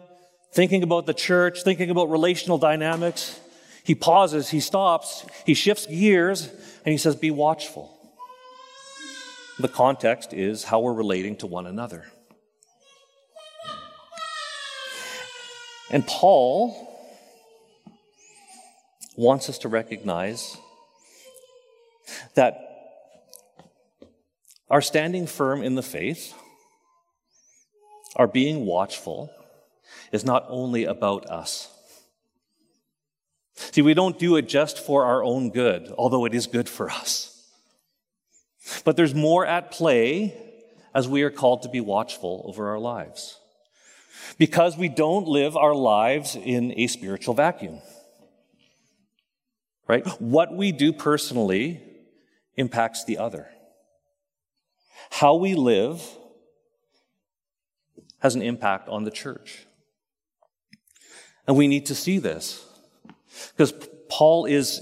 thinking 0.52 0.84
about 0.84 1.06
the 1.06 1.12
church, 1.12 1.64
thinking 1.64 1.90
about 1.90 2.08
relational 2.08 2.56
dynamics. 2.56 3.40
He 3.82 3.96
pauses, 3.96 4.48
he 4.48 4.60
stops, 4.60 5.26
he 5.44 5.54
shifts 5.54 5.86
gears, 5.86 6.48
and 6.84 6.92
he 6.92 6.98
says, 6.98 7.16
Be 7.16 7.32
watchful. 7.32 7.92
The 9.58 9.66
context 9.66 10.32
is 10.32 10.62
how 10.62 10.78
we're 10.78 10.92
relating 10.92 11.34
to 11.38 11.48
one 11.48 11.66
another. 11.66 12.04
And 15.90 16.06
Paul 16.06 16.92
wants 19.16 19.48
us 19.48 19.58
to 19.58 19.68
recognize 19.68 20.56
that 22.34 22.75
our 24.70 24.80
standing 24.80 25.26
firm 25.26 25.62
in 25.62 25.74
the 25.74 25.82
faith, 25.82 26.34
our 28.16 28.26
being 28.26 28.66
watchful, 28.66 29.30
is 30.12 30.24
not 30.24 30.46
only 30.48 30.84
about 30.84 31.26
us. 31.26 31.72
See, 33.54 33.82
we 33.82 33.94
don't 33.94 34.18
do 34.18 34.36
it 34.36 34.48
just 34.48 34.78
for 34.78 35.04
our 35.04 35.22
own 35.24 35.50
good, 35.50 35.92
although 35.96 36.24
it 36.24 36.34
is 36.34 36.46
good 36.46 36.68
for 36.68 36.90
us. 36.90 37.32
But 38.84 38.96
there's 38.96 39.14
more 39.14 39.46
at 39.46 39.70
play 39.70 40.34
as 40.94 41.08
we 41.08 41.22
are 41.22 41.30
called 41.30 41.62
to 41.62 41.68
be 41.68 41.80
watchful 41.80 42.44
over 42.46 42.68
our 42.68 42.78
lives. 42.78 43.38
Because 44.38 44.76
we 44.76 44.88
don't 44.88 45.28
live 45.28 45.56
our 45.56 45.74
lives 45.74 46.36
in 46.36 46.72
a 46.76 46.86
spiritual 46.88 47.34
vacuum 47.34 47.80
right? 49.88 50.06
What 50.20 50.54
we 50.54 50.72
do 50.72 50.92
personally 50.92 51.80
impacts 52.56 53.04
the 53.04 53.18
other. 53.18 53.48
How 55.10 55.36
we 55.36 55.54
live 55.54 56.02
has 58.18 58.34
an 58.34 58.42
impact 58.42 58.88
on 58.88 59.04
the 59.04 59.10
church. 59.10 59.66
And 61.46 61.56
we 61.56 61.68
need 61.68 61.86
to 61.86 61.94
see 61.94 62.18
this 62.18 62.64
because 63.52 63.72
Paul 64.08 64.46
is 64.46 64.80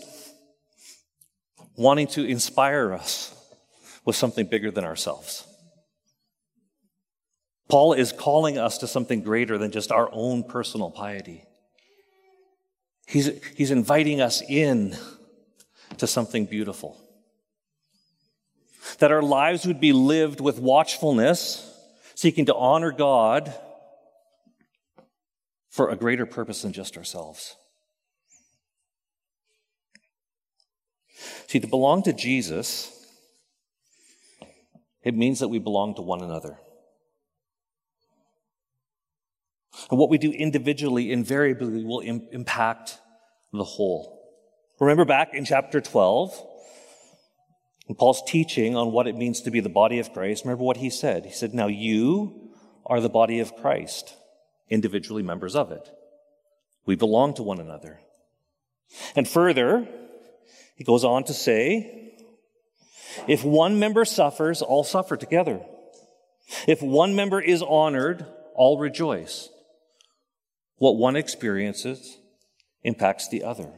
wanting 1.76 2.06
to 2.08 2.24
inspire 2.24 2.92
us 2.92 3.34
with 4.04 4.16
something 4.16 4.46
bigger 4.46 4.70
than 4.70 4.84
ourselves. 4.84 5.46
Paul 7.68 7.94
is 7.94 8.12
calling 8.12 8.58
us 8.58 8.78
to 8.78 8.86
something 8.86 9.22
greater 9.22 9.58
than 9.58 9.70
just 9.72 9.90
our 9.90 10.08
own 10.12 10.44
personal 10.44 10.90
piety. 10.90 11.44
He's, 13.06 13.30
he's 13.56 13.70
inviting 13.70 14.20
us 14.20 14.42
in 14.48 14.96
to 15.98 16.06
something 16.06 16.46
beautiful. 16.46 17.03
That 18.98 19.12
our 19.12 19.22
lives 19.22 19.66
would 19.66 19.80
be 19.80 19.92
lived 19.92 20.40
with 20.40 20.58
watchfulness, 20.58 21.70
seeking 22.14 22.46
to 22.46 22.54
honor 22.54 22.92
God 22.92 23.52
for 25.68 25.90
a 25.90 25.96
greater 25.96 26.26
purpose 26.26 26.62
than 26.62 26.72
just 26.72 26.96
ourselves. 26.96 27.56
See, 31.48 31.60
to 31.60 31.66
belong 31.66 32.02
to 32.04 32.12
Jesus, 32.12 32.90
it 35.02 35.14
means 35.14 35.40
that 35.40 35.48
we 35.48 35.58
belong 35.58 35.94
to 35.96 36.02
one 36.02 36.22
another. 36.22 36.58
And 39.90 39.98
what 39.98 40.10
we 40.10 40.18
do 40.18 40.30
individually 40.30 41.12
invariably 41.12 41.84
will 41.84 42.00
Im- 42.00 42.28
impact 42.32 42.98
the 43.52 43.64
whole. 43.64 44.20
Remember 44.80 45.04
back 45.04 45.34
in 45.34 45.44
chapter 45.44 45.80
12, 45.80 46.40
in 47.88 47.94
Paul's 47.94 48.22
teaching 48.26 48.76
on 48.76 48.92
what 48.92 49.06
it 49.06 49.16
means 49.16 49.42
to 49.42 49.50
be 49.50 49.60
the 49.60 49.68
body 49.68 49.98
of 49.98 50.12
Christ, 50.12 50.44
remember 50.44 50.64
what 50.64 50.78
he 50.78 50.90
said? 50.90 51.26
He 51.26 51.32
said, 51.32 51.54
Now 51.54 51.66
you 51.66 52.50
are 52.86 53.00
the 53.00 53.08
body 53.08 53.40
of 53.40 53.56
Christ, 53.56 54.16
individually 54.68 55.22
members 55.22 55.54
of 55.54 55.70
it. 55.70 55.88
We 56.86 56.96
belong 56.96 57.34
to 57.34 57.42
one 57.42 57.60
another. 57.60 58.00
And 59.16 59.28
further, 59.28 59.88
he 60.76 60.84
goes 60.84 61.04
on 61.04 61.24
to 61.24 61.34
say, 61.34 62.04
if 63.26 63.44
one 63.44 63.78
member 63.78 64.04
suffers, 64.04 64.62
all 64.62 64.84
suffer 64.84 65.16
together. 65.16 65.60
If 66.66 66.82
one 66.82 67.14
member 67.14 67.40
is 67.40 67.62
honored, 67.62 68.26
all 68.54 68.78
rejoice. 68.78 69.48
What 70.76 70.96
one 70.96 71.16
experiences 71.16 72.18
impacts 72.82 73.28
the 73.28 73.44
other. 73.44 73.70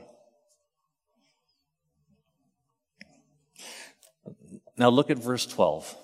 Now 4.79 4.91
look 4.91 5.11
at 5.11 5.19
verse 5.19 5.47
12. 5.47 5.97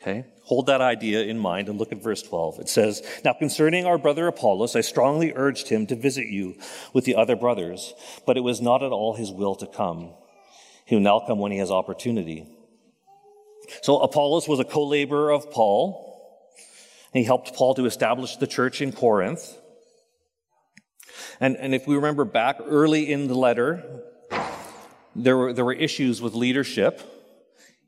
Okay? 0.00 0.26
Hold 0.44 0.66
that 0.66 0.80
idea 0.80 1.22
in 1.22 1.38
mind 1.38 1.68
and 1.68 1.78
look 1.78 1.90
at 1.90 2.02
verse 2.02 2.22
12. 2.22 2.60
It 2.60 2.68
says, 2.68 3.02
Now 3.24 3.32
concerning 3.32 3.86
our 3.86 3.98
brother 3.98 4.28
Apollos, 4.28 4.76
I 4.76 4.82
strongly 4.82 5.32
urged 5.34 5.68
him 5.68 5.86
to 5.88 5.96
visit 5.96 6.28
you 6.28 6.56
with 6.92 7.04
the 7.04 7.16
other 7.16 7.34
brothers, 7.34 7.94
but 8.26 8.36
it 8.36 8.42
was 8.42 8.60
not 8.60 8.82
at 8.82 8.92
all 8.92 9.14
his 9.14 9.32
will 9.32 9.56
to 9.56 9.66
come. 9.66 10.12
He 10.84 10.94
will 10.94 11.02
now 11.02 11.20
come 11.26 11.38
when 11.38 11.50
he 11.50 11.58
has 11.58 11.70
opportunity. 11.70 12.46
So 13.82 13.98
Apollos 13.98 14.46
was 14.46 14.60
a 14.60 14.64
co-laborer 14.64 15.32
of 15.32 15.50
Paul. 15.50 16.04
He 17.12 17.24
helped 17.24 17.54
Paul 17.54 17.74
to 17.74 17.86
establish 17.86 18.36
the 18.36 18.46
church 18.46 18.80
in 18.80 18.92
Corinth. 18.92 19.56
And, 21.40 21.56
and 21.56 21.74
if 21.74 21.86
we 21.86 21.96
remember 21.96 22.24
back 22.24 22.58
early 22.64 23.10
in 23.10 23.26
the 23.26 23.34
letter, 23.34 24.02
there 25.22 25.36
were, 25.36 25.52
there 25.52 25.64
were 25.64 25.72
issues 25.72 26.20
with 26.20 26.34
leadership 26.34 27.00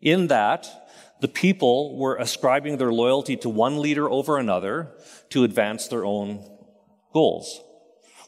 in 0.00 0.28
that 0.28 0.68
the 1.20 1.28
people 1.28 1.98
were 1.98 2.16
ascribing 2.16 2.76
their 2.76 2.92
loyalty 2.92 3.36
to 3.38 3.48
one 3.48 3.80
leader 3.80 4.08
over 4.08 4.38
another 4.38 4.92
to 5.30 5.44
advance 5.44 5.88
their 5.88 6.04
own 6.04 6.48
goals. 7.12 7.60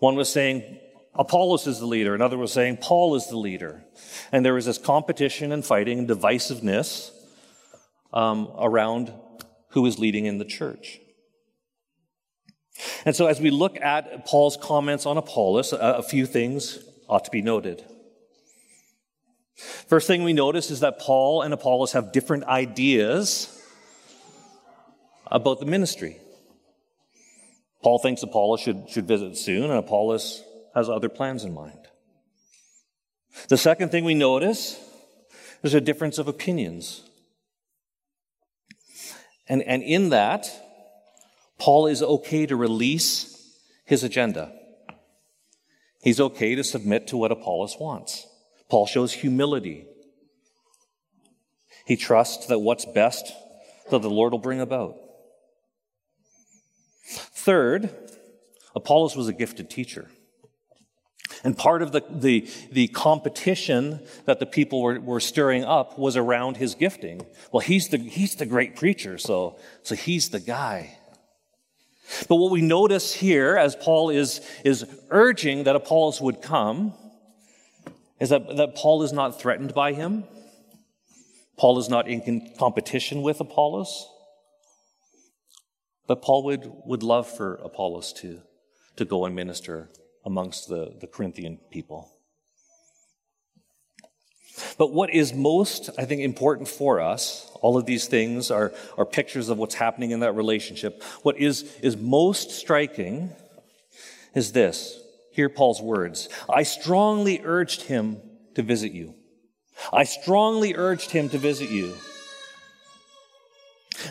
One 0.00 0.16
was 0.16 0.28
saying, 0.28 0.78
Apollos 1.14 1.66
is 1.66 1.78
the 1.78 1.86
leader. 1.86 2.14
Another 2.14 2.38
was 2.38 2.52
saying, 2.52 2.78
Paul 2.78 3.14
is 3.14 3.28
the 3.28 3.36
leader. 3.36 3.84
And 4.32 4.44
there 4.44 4.54
was 4.54 4.64
this 4.64 4.78
competition 4.78 5.52
and 5.52 5.64
fighting 5.64 6.00
and 6.00 6.08
divisiveness 6.08 7.10
um, 8.12 8.48
around 8.58 9.12
who 9.70 9.86
is 9.86 9.98
leading 9.98 10.26
in 10.26 10.38
the 10.38 10.44
church. 10.44 11.00
And 13.04 13.14
so, 13.14 13.26
as 13.26 13.40
we 13.40 13.50
look 13.50 13.78
at 13.80 14.24
Paul's 14.24 14.56
comments 14.56 15.04
on 15.04 15.18
Apollos, 15.18 15.72
a, 15.72 15.76
a 15.76 16.02
few 16.02 16.24
things 16.24 16.78
ought 17.08 17.24
to 17.24 17.30
be 17.30 17.42
noted. 17.42 17.84
First 19.86 20.06
thing 20.06 20.22
we 20.22 20.32
notice 20.32 20.70
is 20.70 20.80
that 20.80 20.98
Paul 20.98 21.42
and 21.42 21.52
Apollos 21.52 21.92
have 21.92 22.12
different 22.12 22.44
ideas 22.44 23.56
about 25.26 25.60
the 25.60 25.66
ministry. 25.66 26.16
Paul 27.82 27.98
thinks 27.98 28.22
Apollos 28.22 28.60
should, 28.60 28.88
should 28.88 29.06
visit 29.06 29.36
soon, 29.36 29.64
and 29.64 29.78
Apollos 29.78 30.42
has 30.74 30.88
other 30.88 31.08
plans 31.08 31.44
in 31.44 31.52
mind. 31.54 31.78
The 33.48 33.56
second 33.56 33.90
thing 33.90 34.04
we 34.04 34.14
notice 34.14 34.78
is 35.62 35.74
a 35.74 35.80
difference 35.80 36.18
of 36.18 36.28
opinions. 36.28 37.02
And, 39.48 39.62
and 39.62 39.82
in 39.82 40.10
that, 40.10 40.48
Paul 41.58 41.86
is 41.86 42.02
okay 42.02 42.46
to 42.46 42.56
release 42.56 43.56
his 43.84 44.04
agenda. 44.04 44.52
He's 46.02 46.20
okay 46.20 46.54
to 46.54 46.64
submit 46.64 47.08
to 47.08 47.16
what 47.16 47.32
Apollos 47.32 47.76
wants. 47.78 48.26
Paul 48.70 48.86
shows 48.86 49.12
humility. 49.12 49.86
He 51.86 51.96
trusts 51.96 52.46
that 52.46 52.60
what's 52.60 52.84
best 52.84 53.32
that 53.90 54.00
the 54.00 54.10
Lord 54.10 54.32
will 54.32 54.38
bring 54.38 54.60
about. 54.60 54.96
Third, 57.04 57.90
Apollos 58.76 59.16
was 59.16 59.26
a 59.26 59.32
gifted 59.32 59.68
teacher. 59.68 60.08
And 61.42 61.56
part 61.56 61.82
of 61.82 61.92
the, 61.92 62.02
the, 62.10 62.48
the, 62.70 62.88
competition 62.88 64.00
that 64.26 64.40
the 64.40 64.46
people 64.46 64.82
were, 64.82 65.00
were 65.00 65.20
stirring 65.20 65.64
up 65.64 65.98
was 65.98 66.16
around 66.16 66.58
his 66.58 66.74
gifting. 66.74 67.26
Well, 67.50 67.60
he's 67.60 67.88
the, 67.88 67.98
he's 67.98 68.34
the 68.34 68.46
great 68.46 68.76
preacher, 68.76 69.16
so, 69.16 69.58
so 69.82 69.94
he's 69.94 70.28
the 70.28 70.40
guy. 70.40 70.98
But 72.28 72.36
what 72.36 72.50
we 72.50 72.60
notice 72.60 73.14
here, 73.14 73.56
as 73.56 73.74
Paul 73.74 74.10
is, 74.10 74.40
is 74.64 74.84
urging 75.08 75.64
that 75.64 75.76
Apollos 75.76 76.20
would 76.20 76.42
come, 76.42 76.92
is 78.20 78.28
that, 78.28 78.56
that 78.56 78.74
Paul 78.76 79.02
is 79.02 79.12
not 79.12 79.40
threatened 79.40 79.74
by 79.74 79.94
him. 79.94 80.24
Paul 81.56 81.78
is 81.78 81.88
not 81.88 82.06
in 82.06 82.52
competition 82.58 83.22
with 83.22 83.40
Apollos. 83.40 84.08
But 86.06 86.22
Paul 86.22 86.44
would, 86.44 86.70
would 86.84 87.02
love 87.02 87.26
for 87.28 87.54
Apollos 87.56 88.12
to, 88.14 88.40
to 88.96 89.04
go 89.04 89.24
and 89.24 89.34
minister 89.34 89.90
amongst 90.24 90.68
the, 90.68 90.94
the 91.00 91.06
Corinthian 91.06 91.58
people. 91.70 92.10
But 94.76 94.92
what 94.92 95.14
is 95.14 95.32
most, 95.32 95.88
I 95.96 96.04
think, 96.04 96.20
important 96.20 96.68
for 96.68 97.00
us, 97.00 97.50
all 97.62 97.78
of 97.78 97.86
these 97.86 98.06
things 98.06 98.50
are, 98.50 98.72
are 98.98 99.06
pictures 99.06 99.48
of 99.48 99.58
what's 99.58 99.74
happening 99.74 100.10
in 100.10 100.20
that 100.20 100.32
relationship. 100.32 101.02
What 101.22 101.38
is, 101.38 101.62
is 101.82 101.96
most 101.96 102.50
striking 102.50 103.30
is 104.34 104.52
this 104.52 104.99
Hear 105.32 105.48
Paul's 105.48 105.80
words 105.80 106.28
I 106.48 106.62
strongly 106.62 107.40
urged 107.42 107.82
him 107.82 108.20
to 108.54 108.62
visit 108.62 108.92
you. 108.92 109.14
I 109.92 110.04
strongly 110.04 110.74
urged 110.74 111.10
him 111.10 111.28
to 111.30 111.38
visit 111.38 111.70
you. 111.70 111.94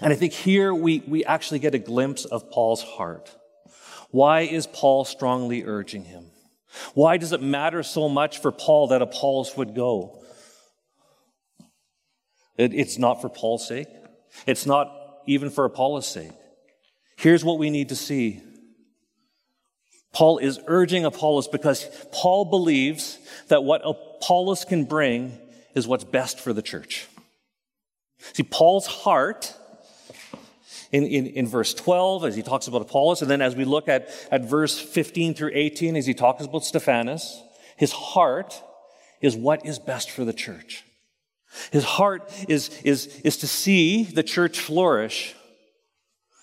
And 0.02 0.14
I 0.14 0.16
think 0.16 0.34
here 0.34 0.74
we, 0.74 1.04
we 1.08 1.26
actually 1.26 1.60
get 1.60 1.76
a 1.76 1.80
glimpse 1.80 2.26
of 2.26 2.50
Paul's 2.52 2.84
heart. 2.84 3.36
Why 4.12 4.42
is 4.42 4.68
Paul 4.68 5.06
strongly 5.06 5.64
urging 5.64 6.06
him? 6.06 6.26
Why 6.94 7.18
does 7.18 7.34
it 7.34 7.42
matter 7.42 7.84
so 7.84 8.10
much 8.10 8.40
for 8.40 8.52
Paul 8.52 8.88
that 8.88 9.02
Apollos 9.02 9.58
would 9.58 9.76
go? 9.76 10.24
It, 12.58 12.74
it's 12.74 12.98
not 12.98 13.22
for 13.22 13.30
Paul's 13.30 13.68
sake. 13.68 13.88
It's 14.46 14.66
not 14.66 14.94
even 15.26 15.50
for 15.50 15.66
Apollos' 15.66 16.08
sake. 16.08 16.32
Here's 17.18 17.44
what 17.44 17.58
we 17.58 17.70
need 17.70 17.90
to 17.90 17.96
see 17.96 18.42
Paul 20.14 20.40
is 20.40 20.60
urging 20.68 21.06
Apollos 21.06 21.48
because 21.48 21.86
Paul 22.12 22.46
believes 22.46 23.20
that 23.48 23.64
what 23.64 23.82
Apollos 23.84 24.66
can 24.66 24.86
bring 24.86 25.38
is 25.76 25.88
what's 25.88 26.04
best 26.04 26.40
for 26.40 26.54
the 26.54 26.62
church. 26.62 27.08
See, 28.34 28.44
Paul's 28.44 28.88
heart 28.88 29.54
in, 30.92 31.06
in, 31.06 31.28
in 31.28 31.48
verse 31.48 31.74
12 31.74 32.26
as 32.26 32.36
he 32.36 32.42
talks 32.42 32.68
about 32.68 32.82
Apollos, 32.82 33.22
and 33.22 33.30
then 33.30 33.42
as 33.42 33.56
we 33.56 33.66
look 33.66 33.88
at, 33.88 34.10
at 34.32 34.46
verse 34.46 34.80
15 34.80 35.36
through 35.36 35.52
18 35.54 35.96
as 35.96 36.06
he 36.06 36.14
talks 36.14 36.44
about 36.44 36.66
Stephanas, 36.66 37.42
his 37.78 37.92
heart 37.92 38.62
is 39.22 39.36
what 39.36 39.66
is 39.66 39.80
best 39.80 40.10
for 40.10 40.26
the 40.26 40.34
church. 40.34 40.84
His 41.72 41.84
heart 41.84 42.32
is, 42.48 42.70
is, 42.84 43.08
is 43.24 43.38
to 43.38 43.48
see 43.48 44.04
the 44.04 44.24
church 44.24 44.60
flourish 44.60 45.36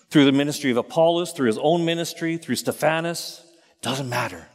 through 0.09 0.25
the 0.25 0.31
ministry 0.31 0.71
of 0.71 0.77
Apollos, 0.77 1.33
through 1.33 1.47
his 1.47 1.57
own 1.57 1.85
ministry, 1.85 2.37
through 2.37 2.55
Stephanas. 2.55 3.41
Doesn't 3.81 4.09
matter. 4.09 4.47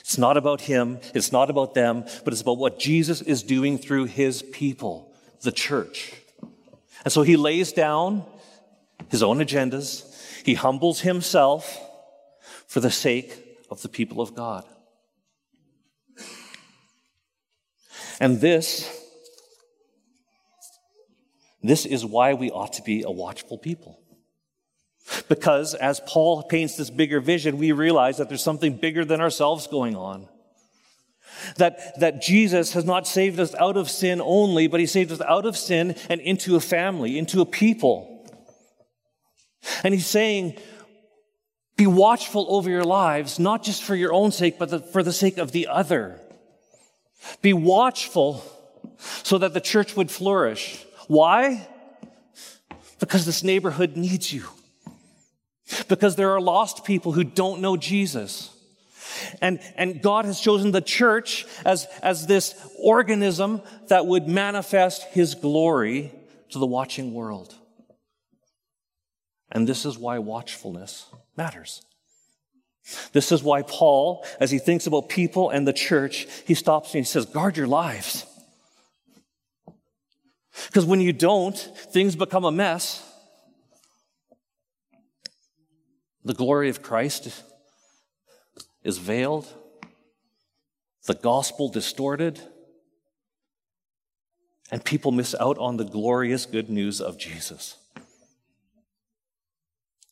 It's 0.00 0.18
not 0.18 0.36
about 0.36 0.62
him, 0.62 1.00
it's 1.14 1.32
not 1.32 1.50
about 1.50 1.74
them, 1.74 2.04
but 2.24 2.32
it's 2.32 2.42
about 2.42 2.58
what 2.58 2.78
Jesus 2.78 3.20
is 3.20 3.42
doing 3.42 3.78
through 3.78 4.04
his 4.04 4.42
people, 4.42 5.12
the 5.42 5.52
church. 5.52 6.14
And 7.04 7.12
so 7.12 7.22
he 7.22 7.36
lays 7.36 7.72
down 7.72 8.24
his 9.08 9.22
own 9.22 9.38
agendas, 9.38 10.08
he 10.44 10.54
humbles 10.54 11.00
himself 11.00 11.78
for 12.66 12.80
the 12.80 12.90
sake 12.90 13.60
of 13.70 13.82
the 13.82 13.88
people 13.88 14.20
of 14.20 14.34
God. 14.34 14.64
And 18.20 18.40
this, 18.40 18.88
this 21.62 21.86
is 21.86 22.04
why 22.04 22.34
we 22.34 22.50
ought 22.50 22.74
to 22.74 22.82
be 22.82 23.02
a 23.02 23.10
watchful 23.10 23.58
people. 23.58 24.01
Because 25.28 25.74
as 25.74 26.00
Paul 26.06 26.42
paints 26.42 26.76
this 26.76 26.90
bigger 26.90 27.20
vision, 27.20 27.58
we 27.58 27.72
realize 27.72 28.18
that 28.18 28.28
there's 28.28 28.42
something 28.42 28.76
bigger 28.76 29.04
than 29.04 29.20
ourselves 29.20 29.66
going 29.66 29.96
on. 29.96 30.28
That, 31.56 31.98
that 32.00 32.22
Jesus 32.22 32.72
has 32.74 32.84
not 32.84 33.06
saved 33.06 33.40
us 33.40 33.54
out 33.56 33.76
of 33.76 33.90
sin 33.90 34.20
only, 34.22 34.68
but 34.68 34.80
he 34.80 34.86
saved 34.86 35.10
us 35.10 35.20
out 35.22 35.44
of 35.44 35.56
sin 35.56 35.96
and 36.08 36.20
into 36.20 36.56
a 36.56 36.60
family, 36.60 37.18
into 37.18 37.40
a 37.40 37.46
people. 37.46 38.08
And 39.82 39.92
he's 39.92 40.06
saying, 40.06 40.58
be 41.76 41.86
watchful 41.86 42.46
over 42.48 42.70
your 42.70 42.84
lives, 42.84 43.38
not 43.38 43.64
just 43.64 43.82
for 43.82 43.96
your 43.96 44.12
own 44.12 44.30
sake, 44.30 44.58
but 44.58 44.70
the, 44.70 44.78
for 44.78 45.02
the 45.02 45.12
sake 45.12 45.38
of 45.38 45.52
the 45.52 45.66
other. 45.66 46.20
Be 47.40 47.52
watchful 47.52 48.44
so 49.22 49.38
that 49.38 49.52
the 49.52 49.60
church 49.60 49.96
would 49.96 50.10
flourish. 50.10 50.84
Why? 51.08 51.66
Because 53.00 53.26
this 53.26 53.42
neighborhood 53.42 53.96
needs 53.96 54.32
you 54.32 54.44
because 55.88 56.16
there 56.16 56.32
are 56.32 56.40
lost 56.40 56.84
people 56.84 57.12
who 57.12 57.24
don't 57.24 57.60
know 57.60 57.76
Jesus. 57.76 58.50
And, 59.40 59.60
and 59.76 60.02
God 60.02 60.24
has 60.24 60.40
chosen 60.40 60.70
the 60.70 60.80
church 60.80 61.46
as, 61.64 61.86
as 62.02 62.26
this 62.26 62.54
organism 62.78 63.62
that 63.88 64.06
would 64.06 64.28
manifest 64.28 65.04
his 65.10 65.34
glory 65.34 66.12
to 66.50 66.58
the 66.58 66.66
watching 66.66 67.12
world. 67.12 67.54
And 69.50 69.68
this 69.68 69.84
is 69.84 69.98
why 69.98 70.18
watchfulness 70.18 71.06
matters. 71.36 71.82
This 73.12 73.30
is 73.30 73.42
why 73.42 73.62
Paul, 73.62 74.24
as 74.40 74.50
he 74.50 74.58
thinks 74.58 74.86
about 74.86 75.08
people 75.08 75.50
and 75.50 75.68
the 75.68 75.72
church, 75.72 76.26
he 76.46 76.54
stops 76.54 76.94
and 76.94 77.04
he 77.04 77.04
says, 77.04 77.26
guard 77.26 77.56
your 77.56 77.68
lives. 77.68 78.26
Because 80.66 80.84
when 80.84 81.00
you 81.00 81.12
don't, 81.12 81.56
things 81.56 82.16
become 82.16 82.44
a 82.44 82.52
mess. 82.52 83.08
The 86.24 86.34
glory 86.34 86.68
of 86.68 86.82
Christ 86.82 87.42
is 88.84 88.98
veiled, 88.98 89.52
the 91.06 91.14
gospel 91.14 91.68
distorted, 91.68 92.40
and 94.70 94.84
people 94.84 95.10
miss 95.10 95.34
out 95.34 95.58
on 95.58 95.76
the 95.76 95.84
glorious 95.84 96.46
good 96.46 96.70
news 96.70 97.00
of 97.00 97.18
Jesus. 97.18 97.76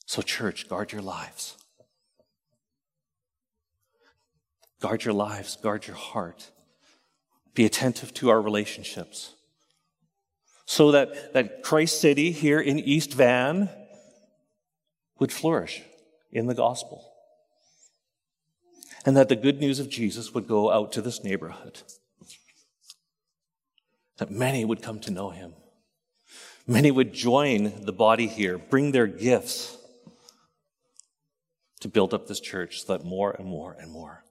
So, 0.05 0.21
church, 0.21 0.69
guard 0.69 0.91
your 0.91 1.03
lives. 1.03 1.57
Guard 4.81 5.05
your 5.05 5.15
lives, 5.15 5.57
guard 5.57 5.87
your 5.87 5.97
heart. 5.97 6.51
Be 7.55 7.65
attentive 7.65 8.13
to 8.15 8.31
our 8.31 8.41
relationships. 8.41 9.35
So 10.67 10.91
that, 10.91 11.33
that 11.35 11.63
Christ 11.63 12.01
City 12.01 12.33
here 12.33 12.61
in 12.61 12.81
East 12.81 13.13
Van 13.15 13.69
would 15.19 15.33
flourish 15.33 15.83
in 16.33 16.47
the 16.47 16.55
gospel. 16.55 17.13
And 19.05 19.17
that 19.17 19.29
the 19.29 19.37
good 19.37 19.61
news 19.61 19.79
of 19.79 19.89
Jesus 19.89 20.35
would 20.35 20.47
go 20.47 20.71
out 20.71 20.93
to 20.93 21.03
this 21.03 21.25
neighborhood. 21.25 21.83
That 24.19 24.31
many 24.31 24.65
would 24.65 24.83
come 24.83 25.01
to 25.01 25.11
know 25.11 25.31
him. 25.31 25.55
Many 26.67 26.91
would 26.91 27.13
join 27.13 27.85
the 27.85 27.93
body 27.93 28.27
here, 28.27 28.59
bring 28.59 28.93
their 28.93 29.07
gifts 29.07 29.79
to 31.81 31.89
build 31.89 32.13
up 32.13 32.27
this 32.27 32.41
church 32.41 32.83
so 32.83 32.93
that 32.93 33.05
more 33.05 33.33
and 33.33 33.47
more 33.47 33.77
and 33.81 33.91
more 33.91 34.23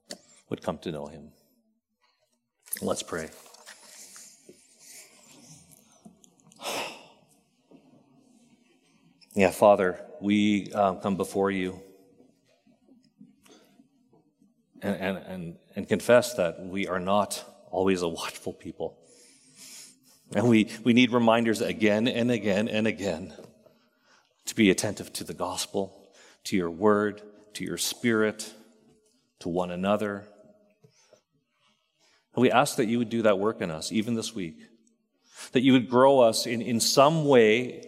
would 0.50 0.62
come 0.62 0.78
to 0.80 0.92
know 0.92 1.08
him. 1.08 1.32
Let's 2.82 3.04
pray. 3.04 3.30
Yeah, 9.36 9.52
Father, 9.52 10.04
we 10.20 10.74
um, 10.74 11.00
come 11.00 11.16
before 11.16 11.50
you 11.50 11.80
and, 14.82 14.96
and, 14.96 15.18
and, 15.18 15.58
and 15.76 15.88
confess 15.88 16.36
that 16.36 16.60
we 16.66 16.88
are 16.88 17.00
not 17.00 17.44
always 17.72 18.02
a 18.02 18.08
watchful 18.08 18.54
people. 18.54 18.98
And 20.36 20.48
we, 20.48 20.70
we 20.84 20.94
need 20.94 21.12
reminders 21.12 21.62
again 21.62 22.08
and 22.08 22.30
again 22.30 22.68
and 22.68 22.86
again 22.86 23.34
to 24.46 24.56
be 24.56 24.70
attentive 24.70 25.12
to 25.14 25.24
the 25.24 25.34
gospel, 25.34 26.12
to 26.46 26.56
your 26.56 26.70
word, 26.70 27.22
to 27.54 27.64
your 27.64 27.78
spirit, 27.78 28.54
to 29.40 29.50
one 29.50 29.72
another. 29.72 30.26
And 32.36 32.42
we 32.42 32.52
ask 32.52 32.78
that 32.78 32.86
you 32.86 33.00
would 33.00 33.10
do 33.10 33.24
that 33.24 33.40
work 33.40 33.62
in 33.62 33.72
us, 33.72 33.92
even 33.92 34.16
this 34.16 34.34
week, 34.36 34.58
that 35.52 35.62
you 35.62 35.74
would 35.74 35.90
grow 35.90 36.20
us 36.20 36.46
in, 36.46 36.62
in 36.62 36.80
some 36.80 37.26
way 37.26 37.88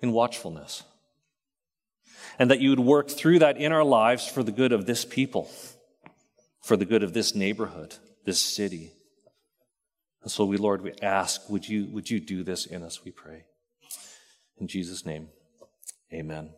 in 0.00 0.12
watchfulness, 0.12 0.82
and 2.38 2.50
that 2.50 2.60
you 2.60 2.70
would 2.70 2.80
work 2.80 3.08
through 3.08 3.38
that 3.40 3.56
in 3.56 3.72
our 3.72 3.84
lives 3.84 4.26
for 4.26 4.42
the 4.42 4.52
good 4.52 4.72
of 4.72 4.86
this 4.86 5.04
people, 5.04 5.50
for 6.66 6.76
the 6.76 6.84
good 6.84 7.04
of 7.04 7.12
this 7.12 7.32
neighborhood, 7.32 7.94
this 8.24 8.40
city. 8.40 8.90
And 10.22 10.32
so 10.32 10.44
we, 10.44 10.56
Lord, 10.56 10.82
we 10.82 10.94
ask, 11.00 11.48
would 11.48 11.68
you, 11.68 11.86
would 11.92 12.10
you 12.10 12.18
do 12.18 12.42
this 12.42 12.66
in 12.66 12.82
us, 12.82 13.04
we 13.04 13.12
pray. 13.12 13.44
In 14.58 14.66
Jesus' 14.66 15.06
name, 15.06 15.28
amen. 16.12 16.50